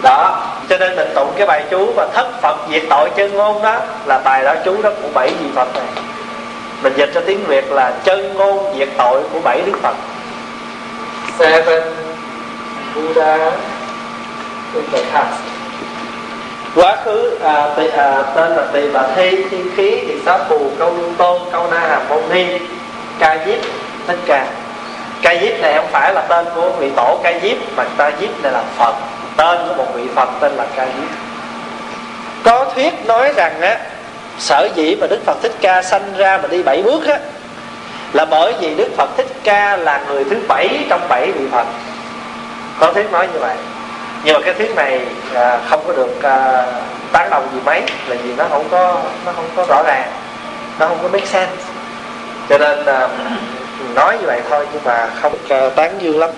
[0.02, 3.62] Đó, cho nên mình tụng cái bài chú và thất phật diệt tội chân ngôn
[3.62, 6.04] đó là bài đó chú đó của bảy vị phật này.
[6.82, 9.96] Mình dịch cho tiếng việt là chân ngôn diệt tội của bảy đức phật.
[11.40, 11.84] Seven
[12.96, 13.52] buddha
[14.74, 15.53] in the past
[16.76, 20.72] quá khứ à, tì, à, tên là tỳ bà thi thiên khí thì xá phù
[20.80, 22.46] câu lưu tôn câu na hàm mâu ni
[23.20, 23.60] ca diếp
[24.08, 24.48] tất cả
[25.24, 28.44] ca diếp này không phải là tên của vị tổ ca diếp mà ca diếp
[28.44, 28.96] này là phật.
[29.38, 31.10] Tên của một vị phật tên là ca diếp.
[32.44, 33.78] Có thuyết nói rằng á
[34.40, 37.20] sở dĩ mà đức phật thích ca sanh ra mà đi bảy bước á
[38.14, 41.66] là bởi vì đức phật thích ca là người thứ bảy trong bảy vị phật.
[42.80, 43.56] Có thuyết nói như vậy
[44.24, 45.02] nhưng mà cái thuyết này
[45.36, 46.66] à, không có được à,
[47.12, 50.12] tán đồng gì mấy là vì nó không có nó không có rõ ràng
[50.80, 51.64] nó không có make sense.
[52.50, 53.08] Cho nên à,
[53.96, 56.30] nói như vậy thôi nhưng mà không à, tán dương lắm.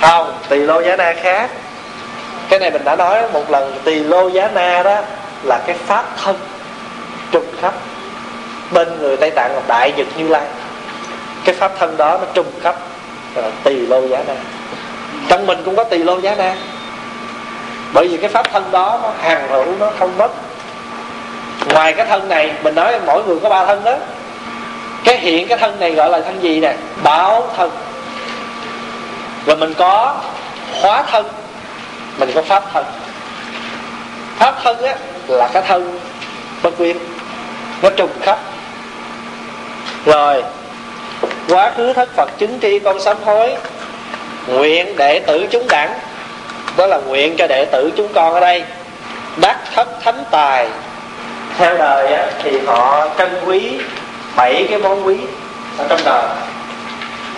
[0.00, 1.50] Không tỳ lô giá na khác.
[2.48, 5.00] Cái này mình đã nói một lần tỳ lô giá na đó
[5.42, 6.36] là cái pháp thân
[7.30, 7.74] trùng khắp
[8.70, 10.42] bên người tây tạng là đại nhật như lai.
[11.44, 12.76] Cái pháp thân đó nó trùng khắp
[13.34, 14.34] là tỳ lô giá na
[15.28, 16.54] trong mình cũng có tỳ lô giá na
[17.92, 20.30] bởi vì cái pháp thân đó, nó hàng hữu, nó không mất.
[21.72, 23.96] Ngoài cái thân này, mình nói mỗi người có ba thân đó.
[25.04, 26.74] Cái hiện cái thân này gọi là thân gì nè?
[27.02, 27.70] Báo thân.
[29.46, 30.16] Rồi mình có
[30.80, 31.26] hóa thân,
[32.18, 32.84] mình có pháp thân.
[34.36, 34.94] Pháp thân á,
[35.28, 35.98] là cái thân
[36.62, 36.96] bất quyên
[37.82, 38.38] nó trùng khắp.
[40.06, 40.44] Rồi,
[41.48, 43.56] quá khứ thất phật chứng tri con sám hối
[44.46, 45.94] nguyện đệ tử chúng đẳng.
[46.76, 48.64] Đó là nguyện cho đệ tử chúng con ở đây.
[49.36, 50.68] Bác thất thánh tài.
[51.58, 53.78] Theo đời thì họ trân quý
[54.36, 55.16] bảy cái món quý
[55.78, 56.24] ở trong đời.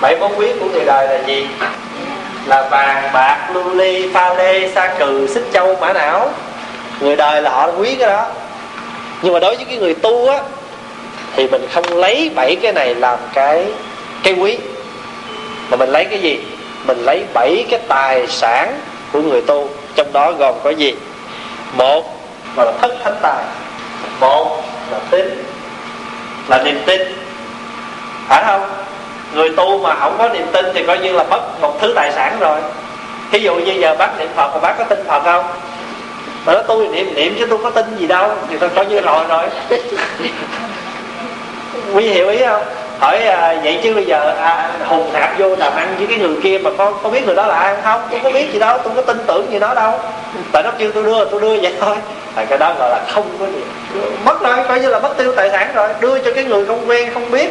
[0.00, 1.46] Bảy món quý của người đời là gì?
[2.46, 6.30] Là vàng, bạc lưu ly, pha lê, sa cừ, xích châu, mã não.
[7.00, 8.26] Người đời là họ quý cái đó.
[9.22, 10.38] Nhưng mà đối với cái người tu á,
[11.36, 13.64] thì mình không lấy bảy cái này làm cái
[14.22, 14.58] cái quý.
[15.70, 16.40] Mà mình lấy cái gì?
[16.86, 18.80] Mình lấy bảy cái tài sản
[19.12, 20.94] của người tu, trong đó gồm có gì?
[21.76, 22.20] Một
[22.56, 23.44] là thất thánh tài,
[24.20, 25.44] một là tín,
[26.48, 27.00] là niềm tin.
[28.28, 28.70] Phải không?
[29.34, 32.12] Người tu mà không có niềm tin thì coi như là mất một thứ tài
[32.12, 32.60] sản rồi.
[33.30, 35.44] Ví dụ như giờ bác niệm phật mà bác có tin phật không?
[36.46, 38.30] Mà nó tôi niệm niệm chứ tôi có tin gì đâu.
[38.50, 39.44] Thì tôi coi như rồi rồi.
[41.94, 42.62] Quý hiểu ý không?
[42.98, 46.36] Hỏi à, vậy chứ bây giờ à, hùng hạp vô làm ăn với cái người
[46.42, 48.02] kia mà có có biết người đó là ai không?
[48.10, 50.00] Tôi có biết gì đâu tôi có tin tưởng gì đó đâu.
[50.52, 51.96] Tại nó kêu tôi đưa tôi đưa vậy thôi.
[52.34, 53.62] Tại cái đó gọi là không có gì.
[54.24, 55.88] Mất rồi coi như là mất tiêu tài sản rồi.
[56.00, 57.50] Đưa cho cái người không quen không biết.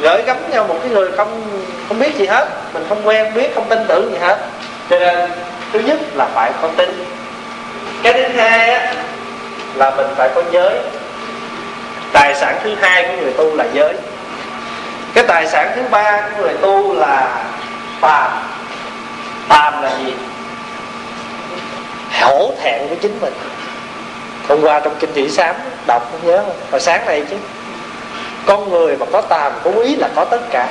[0.00, 1.42] Gửi gắm nhau một cái người không
[1.88, 2.48] không biết gì hết.
[2.74, 4.38] Mình không quen biết không tin tưởng gì hết.
[4.90, 5.30] Cho nên
[5.72, 7.04] thứ nhất là phải có tin.
[8.02, 8.92] Cái thứ hai á,
[9.74, 10.78] là mình phải có giới.
[12.12, 13.94] Tài sản thứ hai của người tu là giới
[15.14, 17.44] cái tài sản thứ ba của người tu là
[18.00, 18.30] phàm.
[19.48, 20.14] Phàm là gì?
[22.20, 23.34] Hổ thẹn với chính mình.
[24.48, 25.54] Hôm qua trong kinh thị sám
[25.86, 26.56] đọc, không nhớ không?
[26.70, 27.36] Hồi sáng này chứ.
[28.46, 30.68] Con người mà có tàm, có quý là có tất cả.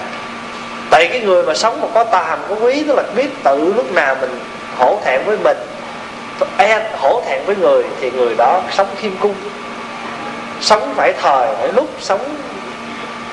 [0.89, 3.91] Tại cái người mà sống mà có tàm, có quý, tức là biết tự lúc
[3.91, 4.39] nào mình
[4.77, 5.57] hổ thẹn với mình
[6.57, 9.35] e hổ thẹn với người, thì người đó sống khiêm cung.
[10.61, 12.35] Sống phải thời, phải lúc sống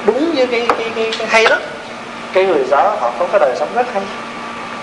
[0.06, 1.60] đúng với cái, cái, cái, cái hay lắm
[2.32, 4.02] cái người đó họ có cái đời sống rất hay.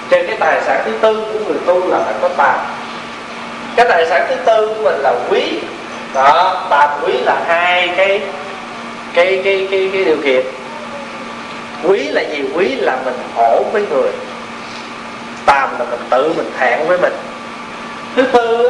[0.09, 2.59] Trên cái tài sản thứ tư của người tu là phải có tàm
[3.75, 5.59] cái tài sản thứ tư của mình là quý.
[6.13, 8.21] Đó tàm quý là hai cái
[9.13, 10.45] cái cái cái cái điều kiện.
[11.83, 12.43] Quý là gì?
[12.53, 14.11] Quý là mình hổ với người.
[15.45, 17.13] Tàm là mình tự mình thẹn với mình.
[18.15, 18.69] Thứ tư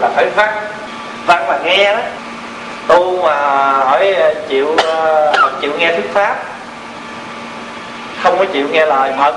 [0.00, 0.54] là phải văn.
[1.26, 2.02] Văn là nghe đó
[2.86, 3.34] tu mà
[3.72, 6.36] hỏi ờ, chịu ờ, chịu nghe thuyết pháp,
[8.22, 9.34] không có chịu nghe lời mật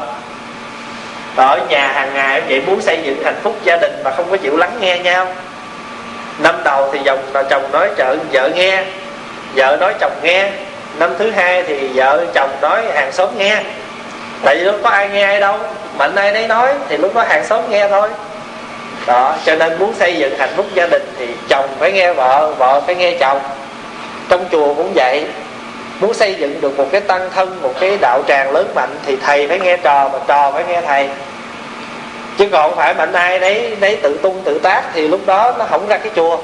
[1.36, 4.38] ở nhà hàng ngày vậy, muốn xây dựng hạnh phúc gia đình mà không có
[4.38, 5.28] chịu lắng nghe nhau.
[6.39, 8.84] Năm đầu thì dòng à, chồng nói chợ, vợ nghe,
[9.56, 10.52] vợ nói chồng nghe.
[10.97, 13.64] Năm thứ hai thì vợ chồng nói hàng xóm nghe.
[14.45, 15.58] Tại vì lúc có ai nghe ai đâu
[15.97, 18.10] mạnh ai nấy nói thì lúc đó hàng xóm nghe thôi
[19.10, 19.36] đó.
[19.45, 22.82] Cho nên muốn xây dựng hạnh phúc gia đình thì chồng phải nghe vợ vợ
[22.86, 23.39] phải nghe chồng.
[24.30, 25.26] Trong chùa cũng vậy.
[25.99, 29.18] Muốn xây dựng được một cái tăng thân, một cái đạo tràng lớn mạnh thì
[29.26, 31.10] thầy phải nghe trò và trò phải nghe thầy.
[32.38, 35.66] Chứ còn phải mạnh ai đấy đấy tự tung tự tác thì lúc đó nó
[35.70, 36.38] không ra cái chùa.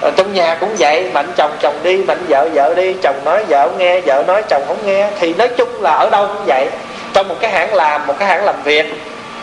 [0.00, 3.44] Ở trong nhà cũng vậy, mạnh chồng chồng đi, mạnh vợ vợ đi, chồng nói
[3.48, 5.10] vợ không nghe, vợ nói chồng không nghe.
[5.20, 6.66] Thì nói chung là ở đâu cũng vậy.
[7.12, 8.86] Trong một cái hãng làm, một cái hãng làm việc,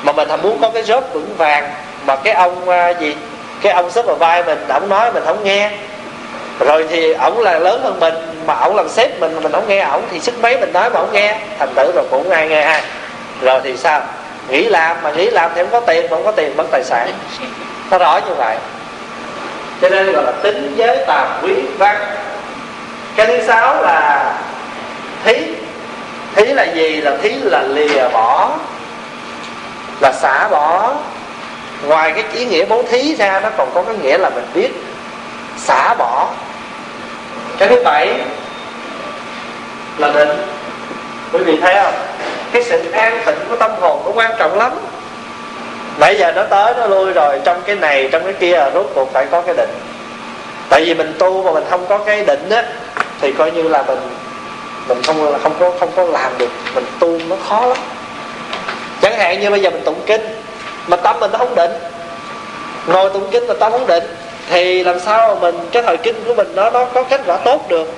[0.04, 1.70] mà mình muốn có cái job vững vàng
[2.08, 3.16] mà cái ông uh, gì?
[3.62, 3.90] Cái ông
[4.20, 5.72] vai mình ổng nói mình không nghe.
[6.60, 8.14] Rồi thì ổng là lớn hơn mình
[8.46, 10.90] mà ổng làm sếp mình mà mình không nghe ổng thì sức mấy mình nói
[10.90, 11.40] mà không nghe.
[11.60, 12.82] Thành tử rồi cũng ai nghe ai.
[13.42, 14.02] Rồi thì sao?
[14.50, 16.84] Nghỉ làm mà nghỉ làm thì không có tiền mà không có tiền mất tài
[16.84, 17.12] sản.
[17.92, 18.58] Nó rõ như vậy.
[19.82, 21.96] Cho nên gọi là tính giới tàm quý văn.
[23.16, 24.34] Cái thứ sáu là
[25.26, 25.34] thí.
[26.36, 27.02] Thí là gì?
[27.02, 28.50] Là thí là lìa bỏ
[30.02, 30.94] là xả bỏ
[31.88, 34.70] ngoài cái ý nghĩa bố thí ra, nó còn có cái nghĩa là mình biết
[35.58, 36.30] xả bỏ.
[37.58, 38.10] Cái thứ bảy
[39.98, 40.30] là định
[41.34, 41.94] quý vị thấy không?
[42.52, 44.72] Cái sự an tịnh của tâm hồn nó quan trọng lắm.
[45.98, 47.40] Nãy giờ nó tới, nó lui rồi.
[47.44, 49.70] Trong cái này, trong cái kia, rốt cuộc phải có cái định.
[50.70, 52.64] Tại vì mình tu mà mình không có cái định á,
[53.22, 54.00] thì coi như là mình
[54.88, 56.50] mình không không có không có làm được.
[56.76, 57.78] Mình tu nó khó lắm.
[59.02, 60.33] Chẳng hạn như bây giờ mình tụng kinh
[60.88, 61.72] mà tâm mình nó không định.
[62.88, 64.04] Ngồi tụng kinh mà tâm không định
[64.50, 67.38] thì làm sao mà mình cái thời kinh của mình nó nó có kết quả
[67.38, 67.94] tốt được?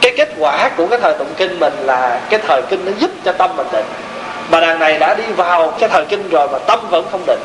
[0.00, 3.10] Cái kết quả của cái thời tụng kinh mình là cái thời kinh nó giúp
[3.24, 3.86] cho tâm mình định.
[4.50, 7.40] Mà đàn này đã đi vào cái thời kinh rồi mà tâm vẫn không định.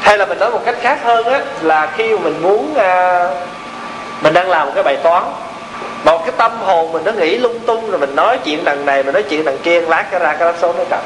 [0.00, 3.28] Hay là mình nói một cách khác hơn á là khi mà mình muốn à,
[4.20, 5.22] mình đang làm một cái bài toán
[6.04, 9.02] một cái tâm hồn mình nó nghĩ lung tung rồi mình nói chuyện đằng này
[9.02, 11.00] mình nói chuyện đằng kia lát cái ra cái đáp số nó cầm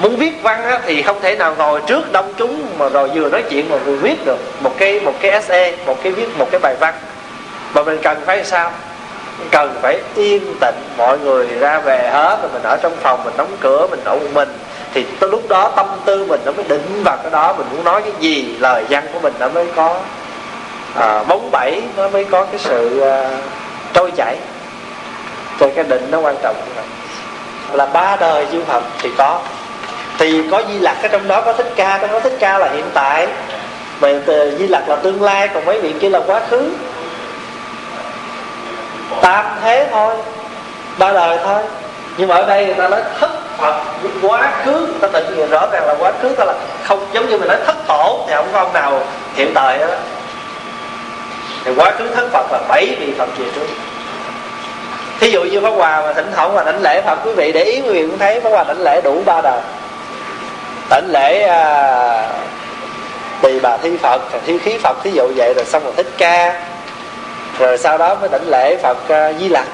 [0.00, 3.28] muốn viết văn á, thì không thể nào ngồi trước đông chúng mà rồi vừa
[3.28, 6.48] nói chuyện mà vừa viết được một cái một cái se một cái viết một
[6.50, 6.94] cái bài văn.
[7.74, 8.72] Mà mình cần phải sao?
[9.50, 13.34] Cần phải yên tĩnh mọi người ra về hết rồi mình ở trong phòng mình
[13.36, 14.48] đóng cửa mình ở một mình.
[14.94, 17.84] Thì tới lúc đó tâm tư mình nó mới định vào cái đó mình muốn
[17.84, 20.00] nói cái gì lời văn của mình nó mới có
[20.94, 23.30] à, bóng bẩy nó mới có cái sự à,
[23.92, 24.36] trôi chảy.
[25.60, 26.56] Cho cái định nó quan trọng
[27.72, 29.40] là ba đời du học thì có
[30.20, 32.68] thì có di lặc ở trong đó, có thích ca trong đó thích ca là
[32.68, 33.26] hiện tại.
[34.00, 36.72] Mà ờ, di lặc là tương lai, còn mấy vị kia là quá khứ.
[39.20, 40.14] Tam thế thôi,
[40.98, 41.62] ba đời thôi.
[42.16, 43.82] Nhưng mà ở đây người ta nói thất phật
[44.22, 46.54] quá khứ, người ta định nghĩa rõ ràng là quá khứ ta là
[46.84, 49.00] không giống như mình nói thất tổ, thì không có ông nào
[49.34, 49.86] hiện tại đó
[51.64, 53.66] thì quá khứ thất phật là bảy vị phật về trước.
[55.20, 57.64] Thí dụ như pháp hòa mà thỉnh thoảng mà thỉnh lễ phật, quý vị để
[57.64, 59.60] ý, quý vị cũng thấy pháp hòa thỉnh lễ đủ ba đời
[60.90, 62.28] thỉnh lễ à,
[63.42, 66.62] tỳ bà thi phật thi khí phật thí dụ vậy rồi xong rồi thích ca.
[67.58, 69.66] Rồi sau đó mới đảnh lễ phật à, di lặc.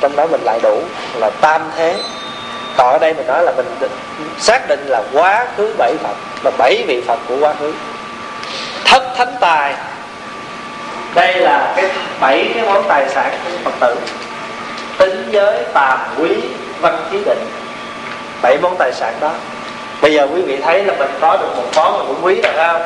[0.00, 0.80] Trong đó mình lại đủ
[1.14, 1.94] là tam thế.
[2.76, 3.66] Còn ở đây mình nói là mình
[4.38, 7.72] xác định là quá khứ bảy phật là bảy vị phật của quá khứ.
[8.84, 9.74] Thất thánh tài.
[11.14, 11.90] Đây là cái
[12.20, 13.96] bảy cái món tài sản của phật tử.
[14.98, 16.28] Tính giới tàm quý
[16.80, 17.46] văn khí định.
[18.42, 19.30] Bảy món tài sản đó
[20.06, 22.52] bây giờ quý vị thấy là mình có được một món là cũng quý rồi
[22.56, 22.82] không?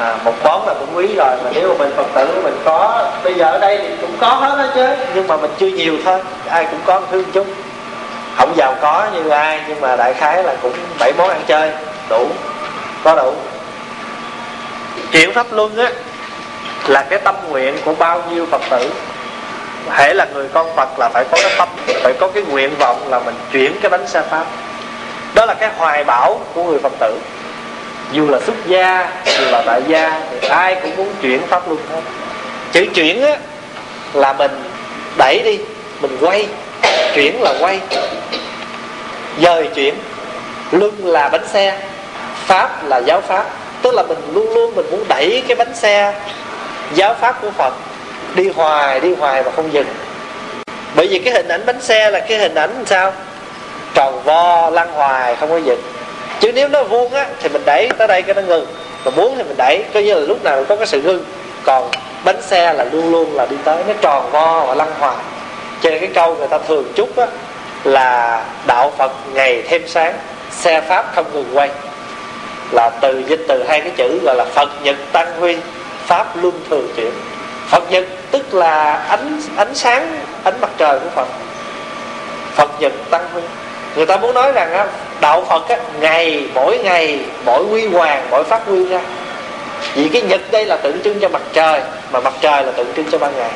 [0.00, 3.10] À, một món là cũng quý rồi mà nếu mà mình phật tử mình có
[3.24, 5.96] bây giờ ở đây thì cũng có hết đó chứ nhưng mà mình chưa nhiều
[6.04, 7.46] thôi ai cũng có thương chút.
[8.36, 11.72] Không giàu có như ai nhưng mà đại khái là cũng bảy món ăn chơi
[12.10, 12.26] đủ
[13.04, 13.32] có đủ.
[15.12, 15.90] Chuyển pháp luân á
[16.86, 18.90] là cái tâm nguyện của bao nhiêu phật tử.
[19.90, 21.68] Hễ là người con phật là phải có cái tâm
[22.02, 24.44] phải có cái nguyện vọng là mình chuyển cái bánh xe pháp
[25.34, 27.18] đó là cái hoài bão của người phật tử.
[28.12, 31.80] Dù là xuất gia, dù là tại gia, thì ai cũng muốn chuyển pháp luân
[31.92, 32.00] hết.
[32.72, 33.36] Chữ chuyển á,
[34.12, 34.50] là mình
[35.18, 35.58] đẩy đi,
[36.00, 36.46] mình quay.
[37.14, 37.80] Chuyển là quay.
[39.42, 39.94] Dời chuyển.
[40.70, 41.78] Luân là bánh xe,
[42.46, 43.44] pháp là giáo pháp.
[43.82, 46.14] Tức là mình luôn luôn mình muốn đẩy cái bánh xe,
[46.94, 47.74] giáo pháp của phật,
[48.34, 49.86] đi hoài đi hoài mà không dừng.
[50.94, 53.12] Bởi vì cái hình ảnh bánh xe là cái hình ảnh sao?
[53.94, 55.82] Tròn vo, lăn hoài, không có dừng
[56.40, 58.66] chứ nếu nó vuông á, thì mình đẩy tới đây cái nó ngừng.
[59.04, 61.24] Mà muốn thì mình đẩy, coi như là lúc nào có cái sự ngưng.
[61.64, 61.90] Còn
[62.24, 65.16] bánh xe là luôn luôn là đi tới, nó tròn vo và lăn hoài.
[65.82, 67.26] Cho nên cái câu người ta thường chúc á,
[67.84, 70.14] là đạo phật ngày thêm sáng,
[70.50, 71.70] xe pháp không ngừng quay.
[72.72, 75.56] Là từ dịch từ hai cái chữ gọi là phật nhật tăng huy,
[76.06, 77.10] pháp luân thường chuyển.
[77.68, 81.28] Phật nhật tức là ánh ánh sáng, ánh mặt trời của phật.
[82.54, 83.42] Phật nhật tăng huy
[83.96, 84.86] người ta muốn nói rằng á,
[85.20, 89.00] đạo phật á, ngày mỗi ngày mỗi quy hoàng mỗi phát huy ra.
[89.94, 91.80] Vì cái nhật đây là tượng trưng cho mặt trời
[92.12, 93.50] mà mặt trời là tượng trưng cho ban ngày.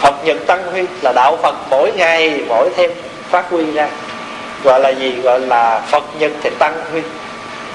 [0.00, 2.90] Phật nhật tăng huy là đạo phật mỗi ngày mỗi thêm
[3.30, 3.88] phát huy ra.
[4.64, 5.20] Gọi là gì?
[5.22, 7.00] Gọi là phật nhật thì tăng huy.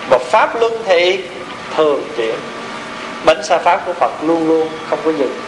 [0.09, 1.19] Và pháp luân thì
[1.75, 2.35] thường chuyển.
[3.25, 5.39] Bánh sa pháp của phật luôn luôn không có dừng.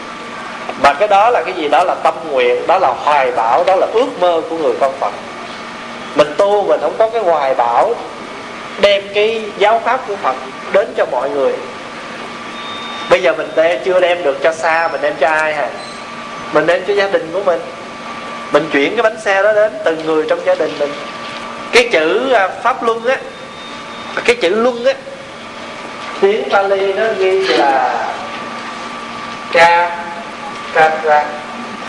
[0.84, 1.68] Mà cái đó là cái gì?
[1.68, 4.94] Đó là tâm nguyện đó là hoài bão đó là ước mơ của người con
[5.00, 5.12] phật
[6.18, 7.96] mình tu mình không có cái hoài bão
[8.82, 10.36] đem cái giáo pháp của phật
[10.74, 11.54] đến cho mọi người.
[13.10, 15.68] Bây giờ mình đem, chưa đem được cho xa mình đem cho ai hả?
[16.54, 17.60] Mình đem cho gia đình của mình.
[18.52, 20.92] Mình chuyển cái bánh xe đó đến từng người trong gia đình mình.
[21.72, 23.18] Cái chữ à, pháp luân á
[24.26, 24.94] cái chữ luân á
[26.22, 28.06] tiếng Pali nó ghi là
[29.52, 29.98] ca
[30.74, 31.26] ca ra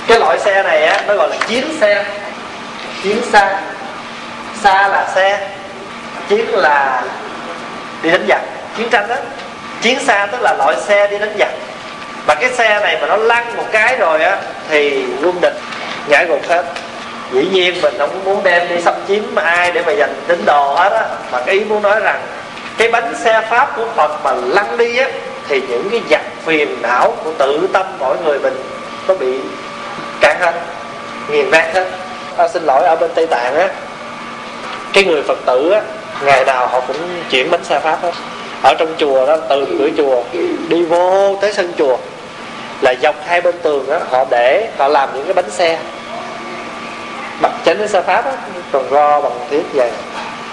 [0.06, 2.04] cái loại xe này á nó gọi là chiến xe
[3.02, 3.60] chiến xa
[4.62, 5.48] xa là xe
[6.28, 7.02] chiến là
[8.02, 8.40] đi đánh giặc.
[8.76, 9.14] Chiến tranh đó
[9.82, 11.48] chiến xa tức là loại xe đi đánh giặc.
[12.26, 14.36] Mà cái xe này mà nó lăn một cái rồi á
[14.70, 15.56] thì quân địch
[16.08, 16.64] ngã gục hết.
[17.32, 20.74] Dĩ nhiên mình không muốn đem đi xâm chiếm ai để mà giành tín đồ
[20.74, 21.04] hết á.
[21.32, 22.20] Mà cái ý muốn nói rằng
[22.78, 25.08] cái bánh xe pháp của phật mà lăn đi á
[25.48, 28.62] thì những cái giặc phiền não của tự tâm mỗi người mình
[29.08, 29.38] nó bị
[30.20, 30.52] cạn hết
[31.28, 31.86] nghiền nát hết.
[32.36, 33.68] À, xin lỗi ở bên tây tạng á
[34.98, 35.80] cái người phật tử á,
[36.24, 36.96] ngày nào họ cũng
[37.30, 38.12] chuyển bánh xe pháp hết.
[38.62, 40.22] Ở trong chùa đó, từ cửa chùa
[40.68, 41.96] đi vô tới sân chùa,
[42.80, 45.78] là dọc hai bên tường á, họ để, họ làm những cái bánh xe.
[47.40, 48.32] Bằng chánh bánh xe pháp á,
[48.72, 49.90] còn ro bằng thiết vậy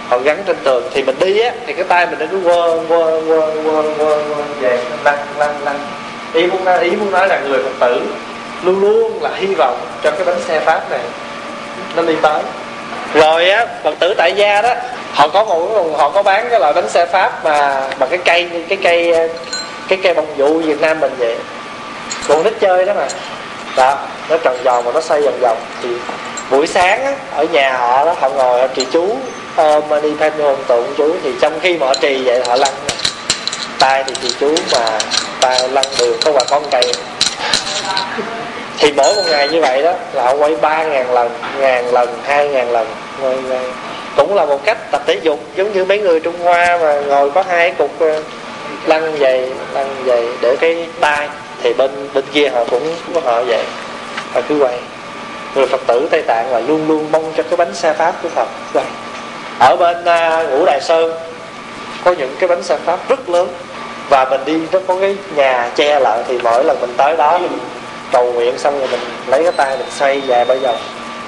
[0.07, 2.79] họ gắn trên tường, thì mình đi á, thì cái tay mình nó cứ quơ
[2.89, 5.79] quơ quơ quơ quơ quơ, về, lăn lăn lăn.
[6.33, 8.01] Ý muốn nói, ý muốn nói là người phật tử
[8.63, 10.99] luôn luôn là hy vọng cho cái bánh xe pháp này
[11.95, 12.41] nó đi tới
[13.15, 14.73] rồi á phật tử tại gia đó
[15.13, 18.49] họ có một họ có bán cái loại bánh xe pháp mà bằng cái cây
[18.51, 19.29] như cái cây
[19.87, 21.35] cái cây bông vụ Việt Nam mình vậy.
[22.27, 23.07] Còn nít chơi đó mà.
[23.77, 23.97] Đó
[24.29, 25.89] nó tròn vòng mà nó xoay vòng vòng thì
[26.49, 29.17] buổi sáng á, ở nhà họ đó họ ngồi họ trì chú
[29.55, 31.15] ôm đi thanh hồn tụng chú.
[31.23, 32.73] Thì trong khi mà họ trì vậy họ lăn.
[33.79, 34.99] Tay thì trì chú mà
[35.41, 36.91] tay lăn đường có quả con cây
[38.79, 42.19] thì mỗi một ngày như vậy đó là họ quay ba ngàn lần ngàn lần
[42.23, 42.87] hai ngàn lần.
[43.21, 43.59] Quay, quay.
[44.17, 47.31] cũng là một cách tập thể dục giống như mấy người trung hoa mà ngồi
[47.31, 48.21] có hai cục ờ,
[48.85, 51.29] lăn vậy lăn vậy để cái tay.
[51.63, 53.63] Thì bên bên kia họ cũng có họ vậy.
[54.33, 54.79] Họ cứ quay.
[55.55, 58.29] Người phật tử tây tạng là luôn luôn mong cho cái bánh xe pháp của
[58.29, 58.47] phật.
[58.73, 58.85] Quay.
[59.59, 61.13] Ở bên uh, ngũ đại sơn
[62.03, 63.47] có những cái bánh xe pháp rất lớn.
[64.09, 67.37] Và mình đi nó có cái nhà che lại thì mỗi lần mình tới đó
[67.37, 67.59] mình
[68.11, 70.77] cầu nguyện xong rồi mình lấy cái tay mình xoay dài bao vòng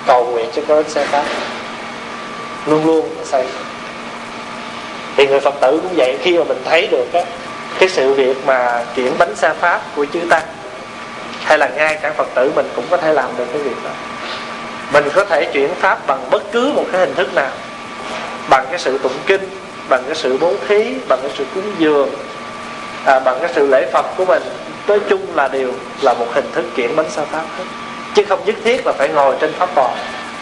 [0.08, 1.24] cầu nguyện cho có xe pháp
[2.66, 3.46] luôn luôn xoay.
[5.18, 7.22] Thì người phật tử cũng vậy khi mà mình thấy được á
[7.80, 10.44] cái sự việc mà chuyển bánh xa pháp của chư tăng
[11.44, 13.90] hay là ngay cả phật tử mình cũng có thể làm được cái việc đó.
[14.94, 17.52] Mình có thể chuyển pháp bằng bất cứ một cái hình thức nào
[18.50, 19.50] bằng cái sự tụng kinh
[19.90, 22.10] bằng cái sự bố thí bằng cái sự cúng dường
[23.06, 24.44] à, bằng cái sự lễ phật của mình
[24.88, 25.72] nói chung là điều
[26.02, 27.64] là một hình thức chuyển bánh sao pháp hết.
[28.16, 29.90] Chứ không nhất thiết là phải ngồi trên pháp bò,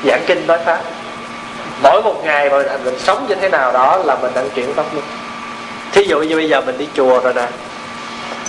[0.06, 0.80] giảng kinh, nói pháp.
[1.84, 4.86] Mỗi một ngày mà mình sống như thế nào đó là mình đang chuyển pháp
[4.93, 5.04] luôn
[5.96, 7.48] thí dụ như bây giờ mình đi chùa rồi nè,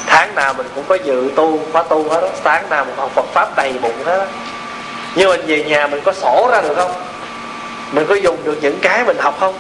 [0.07, 3.11] tháng nào mình cũng có dự tu, khóa tu hết đó sáng nào mình học
[3.15, 4.25] Phật pháp đầy bụng hết đó
[5.15, 6.93] nhưng mình về nhà mình có sổ ra được không?
[7.93, 9.55] Mình có dùng được những cái mình học không?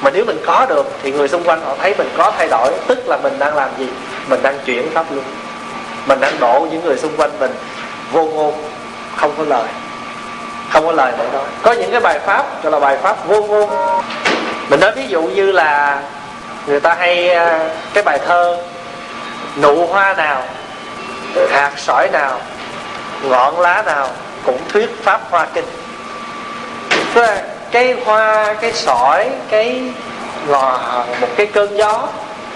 [0.00, 2.72] Mà nếu mình có được thì người xung quanh họ thấy mình có thay đổi,
[2.86, 3.88] tức là mình đang làm gì?
[4.28, 5.24] Mình đang chuyển pháp luôn
[6.06, 7.54] mình đang đổ những người xung quanh mình
[8.12, 8.54] vô ngôn,
[9.16, 9.68] không có lời.
[10.70, 11.42] Không có lời để nói.
[11.62, 13.70] Có những cái bài pháp, gọi là bài pháp vô ngôn.
[14.68, 16.02] Mình nói ví dụ như là
[16.66, 18.56] người ta hay à, cái bài thơ,
[19.62, 20.42] nụ hoa nào,
[21.50, 22.40] hạt sỏi nào,
[23.22, 24.08] ngọn lá nào
[24.44, 25.64] cũng thuyết pháp hoa kinh.
[27.14, 29.82] Tức là cái hoa, cái sỏi, cái
[30.48, 30.78] ngò,
[31.20, 32.08] một cái cơn gió,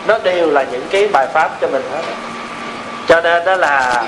[0.07, 2.03] nó đều là những cái bài pháp cho mình hết
[3.11, 4.05] cho nên đó là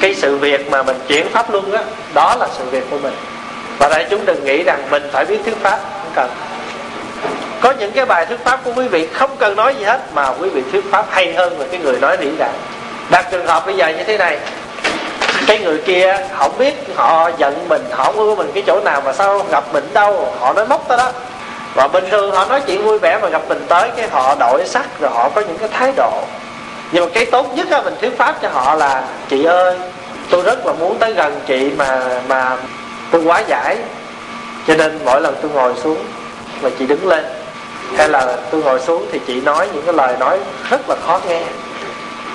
[0.00, 1.84] cái sự việc mà mình chuyển pháp luân á đó,
[2.14, 3.14] đó là sự việc của mình.
[3.78, 6.30] Và đại chúng đừng nghĩ rằng mình phải biết thuyết pháp không cần.
[7.60, 10.28] Có những cái bài thuyết pháp của quý vị không cần nói gì hết mà
[10.28, 12.52] quý vị thuyết pháp hay hơn là cái người nói vĩ đại
[13.10, 14.38] đặt trường hợp bây giờ như thế này
[15.46, 19.02] cái người kia không biết họ giận mình họ không ưa mình cái chỗ nào
[19.04, 21.10] mà sao gặp mình đâu họ nói móc tới đó.
[21.74, 24.62] Và bình thường họ nói chuyện vui vẻ mà gặp mình tới cái họ đổi
[24.66, 26.22] sắc rồi họ có những cái thái độ
[26.94, 29.78] nhưng mà cái tốt nhất á mình thuyết pháp cho họ là chị ơi
[30.30, 32.56] tôi rất là muốn tới gần chị mà mà
[33.10, 33.76] tôi quá giải.
[34.66, 35.98] Cho nên mỗi lần tôi ngồi xuống
[36.62, 37.24] mà chị đứng lên
[37.96, 40.38] hay là tôi ngồi xuống thì chị nói những cái lời nói
[40.70, 41.42] rất là khó nghe.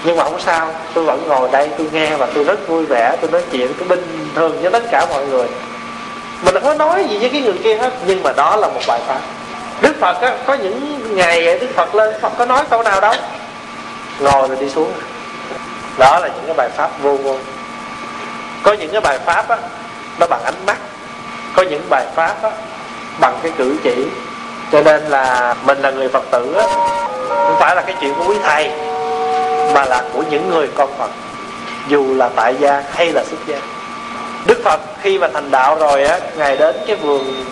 [0.03, 3.17] Nhưng mà không sao tôi vẫn ngồi đây tôi nghe và tôi rất vui vẻ
[3.21, 5.47] tôi nói chuyện tôi bình thường với tất cả mọi người.
[6.43, 8.81] Mình không có nói gì với cái người kia hết nhưng mà đó là một
[8.87, 9.19] bài pháp.
[9.81, 13.13] Đức phật á, có những ngày đức phật lên phật có nói câu nào đâu
[14.19, 14.91] ngồi rồi đi xuống.
[15.97, 17.39] Đó là những cái bài pháp vô ngôn.
[18.63, 19.57] Có những cái bài pháp á,
[20.19, 20.77] nó bằng ánh mắt.
[21.55, 22.51] Có những bài pháp á,
[23.19, 24.05] bằng cái cử chỉ.
[24.71, 26.63] Cho nên là mình là người phật tử á,
[27.27, 28.71] không phải là cái chuyện của quý thầy,
[29.73, 31.09] mà là của những người con phật.
[31.87, 33.57] Dù là tại gia hay là xuất gia.
[34.45, 37.45] Đức phật khi mà thành đạo rồi á, ngài đến cái vườn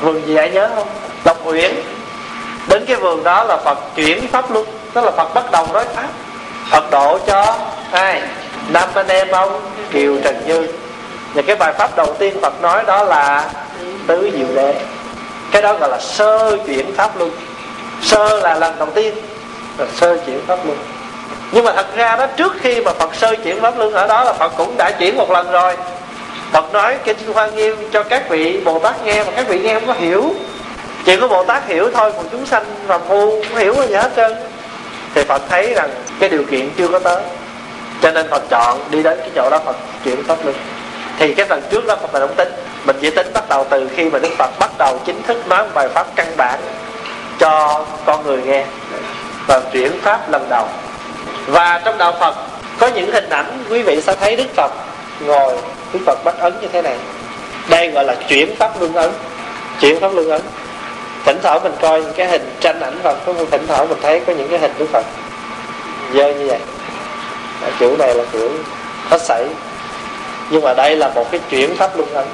[0.00, 0.88] vườn gì ai nhớ không?
[1.24, 1.74] Độc uyển.
[2.68, 5.84] Đến cái vườn đó là phật chuyển pháp luân tức là phật bắt đầu nói
[5.94, 6.08] pháp.
[6.70, 7.56] Phật độ cho
[7.92, 8.22] ai?
[8.68, 9.60] Năm anh em ông
[9.92, 10.68] kiều, trần như.
[11.34, 13.50] Và cái bài pháp đầu tiên phật nói đó là
[14.06, 14.74] tứ diệu đế.
[15.50, 17.30] Cái đó gọi là sơ chuyển pháp luân.
[18.02, 19.14] Sơ là lần đầu tiên,
[19.78, 20.78] là sơ chuyển pháp luân.
[21.52, 24.24] Nhưng mà thật ra đó, trước khi mà phật sơ chuyển pháp luân ở đó
[24.24, 25.76] là phật cũng đã chuyển một lần rồi.
[26.52, 29.74] Phật nói kinh hoa nghiêm cho các vị bồ tát nghe, mà các vị nghe
[29.74, 30.34] không có hiểu.
[31.04, 34.10] Chỉ có bồ tát hiểu thôi, còn chúng sanh và phu không hiểu gì hết
[34.16, 34.32] trơn
[35.20, 35.90] thì phật thấy rằng
[36.20, 37.22] cái điều kiện chưa có tới.
[38.02, 40.56] Cho nên phật chọn đi đến cái chỗ đó phật chuyển pháp luân.
[41.18, 42.48] Thì cái lần trước đó phật là không tính
[42.84, 45.62] mình chỉ tính bắt đầu từ khi mà đức phật bắt đầu chính thức nói
[45.64, 46.60] một bài pháp căn bản
[47.38, 48.64] cho con người nghe
[49.48, 50.66] và chuyển pháp lần đầu.
[51.46, 52.34] Và trong đạo phật
[52.78, 54.72] có những hình ảnh quý vị sẽ thấy đức phật
[55.20, 55.56] ngồi,
[55.92, 56.96] đức phật bắt ấn như thế này.
[57.68, 59.10] Đây gọi là chuyển pháp luân ấn.
[59.80, 60.40] Chuyển pháp luân ấn
[61.24, 64.20] thỉnh thoảng mình coi những cái hình tranh ảnh phật, có thỉnh thoảng mình thấy
[64.20, 65.06] có những cái hình đức phật.
[66.14, 66.58] Dơ như vậy.
[67.78, 68.50] Kiểu này là kiểu
[69.10, 69.46] hết sảy.
[70.50, 72.24] Nhưng mà đây là một cái chuyển pháp luân ấn.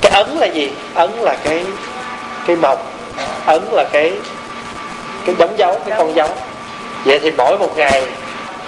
[0.00, 0.72] Cái ấn là gì?
[0.94, 1.64] Ấn là cái
[2.46, 2.92] cái mộc.
[3.46, 4.12] Ấn là cái
[5.26, 6.28] cái đóng dấu, cái con dấu.
[7.04, 8.02] Vậy thì mỗi một ngày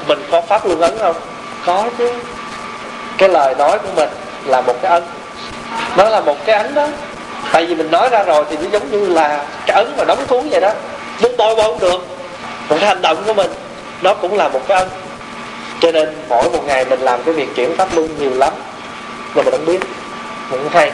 [0.06, 1.16] mình có pháp luân ấn không?
[1.66, 2.12] Có chứ.
[3.18, 4.08] Cái lời nói của mình
[4.44, 5.02] là một cái ấn.
[5.96, 6.86] Nó là một cái ấn đó
[7.52, 10.18] tại vì mình nói ra rồi thì nó giống như là cái ấn mà đóng
[10.28, 10.72] cuốn vậy đó.
[11.22, 12.06] Muốn bôi bôi không được.
[12.68, 13.50] Một cái hành động của mình,
[14.02, 14.88] nó cũng là một cái ân
[15.80, 18.52] cho nên mỗi một ngày mình làm cái việc chuyển pháp luân nhiều lắm.
[19.34, 19.80] Mà mình không biết.
[20.50, 20.92] Mình không hay.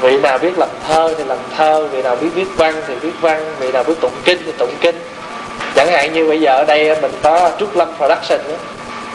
[0.00, 3.12] Vị nào biết làm thơ thì làm thơ, vị nào biết viết văn thì viết
[3.20, 4.96] văn, vị nào biết tụng kinh thì tụng kinh.
[5.74, 8.54] Chẳng hạn như bây giờ ở đây mình có trúc lâm production đó.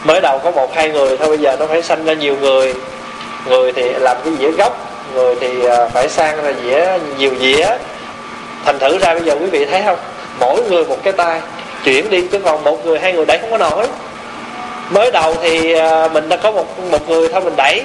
[0.04, 2.74] mới đầu có một hai người thôi, bây giờ nó phải sanh ra nhiều người.
[3.50, 6.88] Người thì làm cái dĩa gốc người thì à, phải sang ra dĩa
[7.18, 7.68] nhiều dĩa.
[8.66, 9.98] Thành thử ra bây giờ quý vị thấy không?
[10.40, 11.42] Mỗi người một cái tay.
[11.84, 13.88] Chuyển đi chứ còn một người, hai người đẩy không có nổi.
[14.90, 17.82] Mới đầu thì à, mình đã có một một người thôi mình đẩy.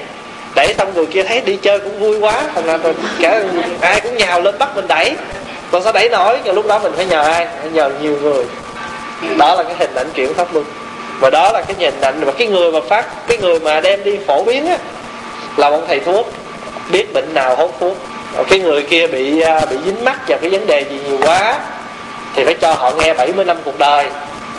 [0.54, 2.42] Đẩy xong người kia thấy đi chơi cũng vui quá.
[2.54, 2.78] Thành ra
[3.20, 3.42] cả
[3.80, 5.16] ai cũng nhào lên bắt mình đẩy.
[5.70, 6.38] Còn sao đẩy nổi?
[6.44, 7.48] Nhưng lúc đó mình phải nhờ ai?
[7.60, 8.44] Phải nhờ nhiều người.
[9.36, 10.64] Đó là cái hình ảnh chuyển pháp luân
[11.20, 12.24] và đó là cái nhìn ảnh.
[12.24, 14.76] Và cái người mà phát, cái người mà đem đi phổ biến á,
[15.56, 16.32] là ông thầy thuốc
[16.92, 17.96] biết bệnh nào hốt thuốc.
[18.48, 21.58] Cái người kia bị à, bị dính mắc vào cái vấn đề gì nhiều quá
[22.34, 24.06] thì phải cho họ nghe 70 năm cuộc đời.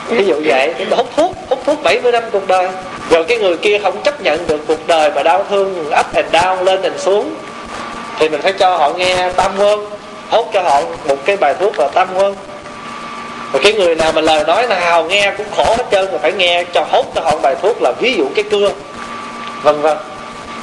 [0.07, 0.74] Ví dụ vậy.
[0.91, 2.70] Hút thuốc hút thuốc 70 năm cuộc đời.
[3.09, 6.36] Rồi cái người kia không chấp nhận được cuộc đời mà đau thương up and
[6.36, 7.36] down lên and xuống
[8.20, 9.86] thì mình phải cho họ nghe tam quân
[10.30, 12.36] hốt cho họ một cái bài thuốc là tam quân.
[13.53, 16.32] Rồi cái người nào mà lời nói nào nghe cũng khổ hết trơn rồi phải
[16.32, 18.70] nghe cho hốt cho họ bài thuốc là ví dụ cái cưa.
[19.64, 19.97] Vân vân.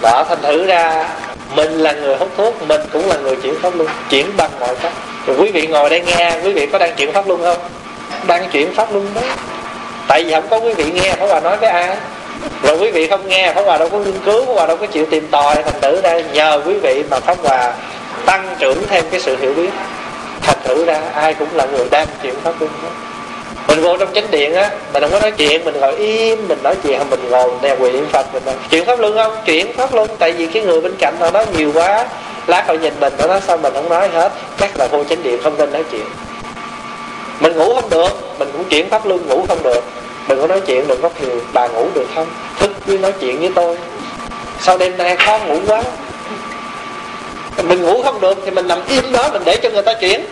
[0.03, 1.09] Đó thành thử ra
[1.55, 3.89] mình là người hút thuốc, mình cũng là người chuyển pháp luân.
[4.11, 4.93] Chuyển bằng mọi cách.
[5.27, 7.59] Rồi quý vị ngồi đây nghe, quý vị có đang chuyển pháp luân không?
[8.27, 9.21] Đang chuyển pháp luân đó.
[10.09, 11.97] Tại vì không có quý vị nghe, Pháp Hòa nói với ai?
[12.63, 14.87] Rồi quý vị không nghe, Pháp Hòa đâu có nghiên cứu, Pháp Hòa đâu có
[14.87, 17.73] chịu tìm tòi, thành tử ra nhờ quý vị mà Pháp Hòa
[18.27, 19.71] tăng trưởng thêm cái sự hiểu biết.
[20.43, 22.89] Thành thử ra ai cũng là người đang chuyển pháp luân đó
[23.69, 26.59] mình vô trong chánh điện á mình không có nói chuyện mình ngồi im mình
[26.63, 29.37] nói chuyện mình ngồi nè quỳ niệm phật mình nói, chuyển pháp luân không?
[29.45, 32.07] Chuyển pháp luân tại vì cái người bên cạnh họ nói nhiều quá
[32.47, 35.23] lát họ nhìn mình nó nói sao mình không nói hết chắc là vô chánh
[35.23, 36.05] điện không nên nói chuyện.
[37.41, 39.85] Mình ngủ không được mình cũng chuyển pháp luân ngủ không được.
[40.29, 42.27] Mình có nói chuyện đừng có phiền bà ngủ được không?
[42.59, 43.77] Thức với nói chuyện với tôi.
[44.61, 45.83] Sau đêm nay khó ngủ quá.
[47.63, 50.25] Mình ngủ không được thì mình nằm im đó mình để cho người ta chuyển.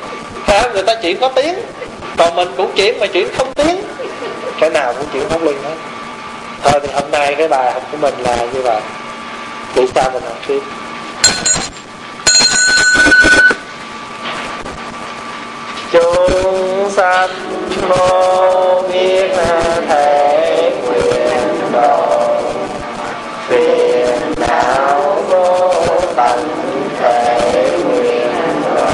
[0.46, 1.54] Ha người ta chuyển có tiếng
[2.16, 3.76] còn mình cũng chuyển mà chuyển không tiếng.
[4.60, 5.74] Cái nào cũng chuyển không luân hết.
[6.62, 8.80] Thôi thì hôm nay cái bài học của mình là như vậy.
[9.74, 10.60] Để sao mình học tiếp.
[15.92, 17.30] Chúng sanh
[17.88, 19.30] vô biên
[19.88, 22.36] thể nguyện độ.
[23.48, 25.74] Phiền não vô
[26.16, 26.48] tận
[27.00, 28.86] thể nguyện độ.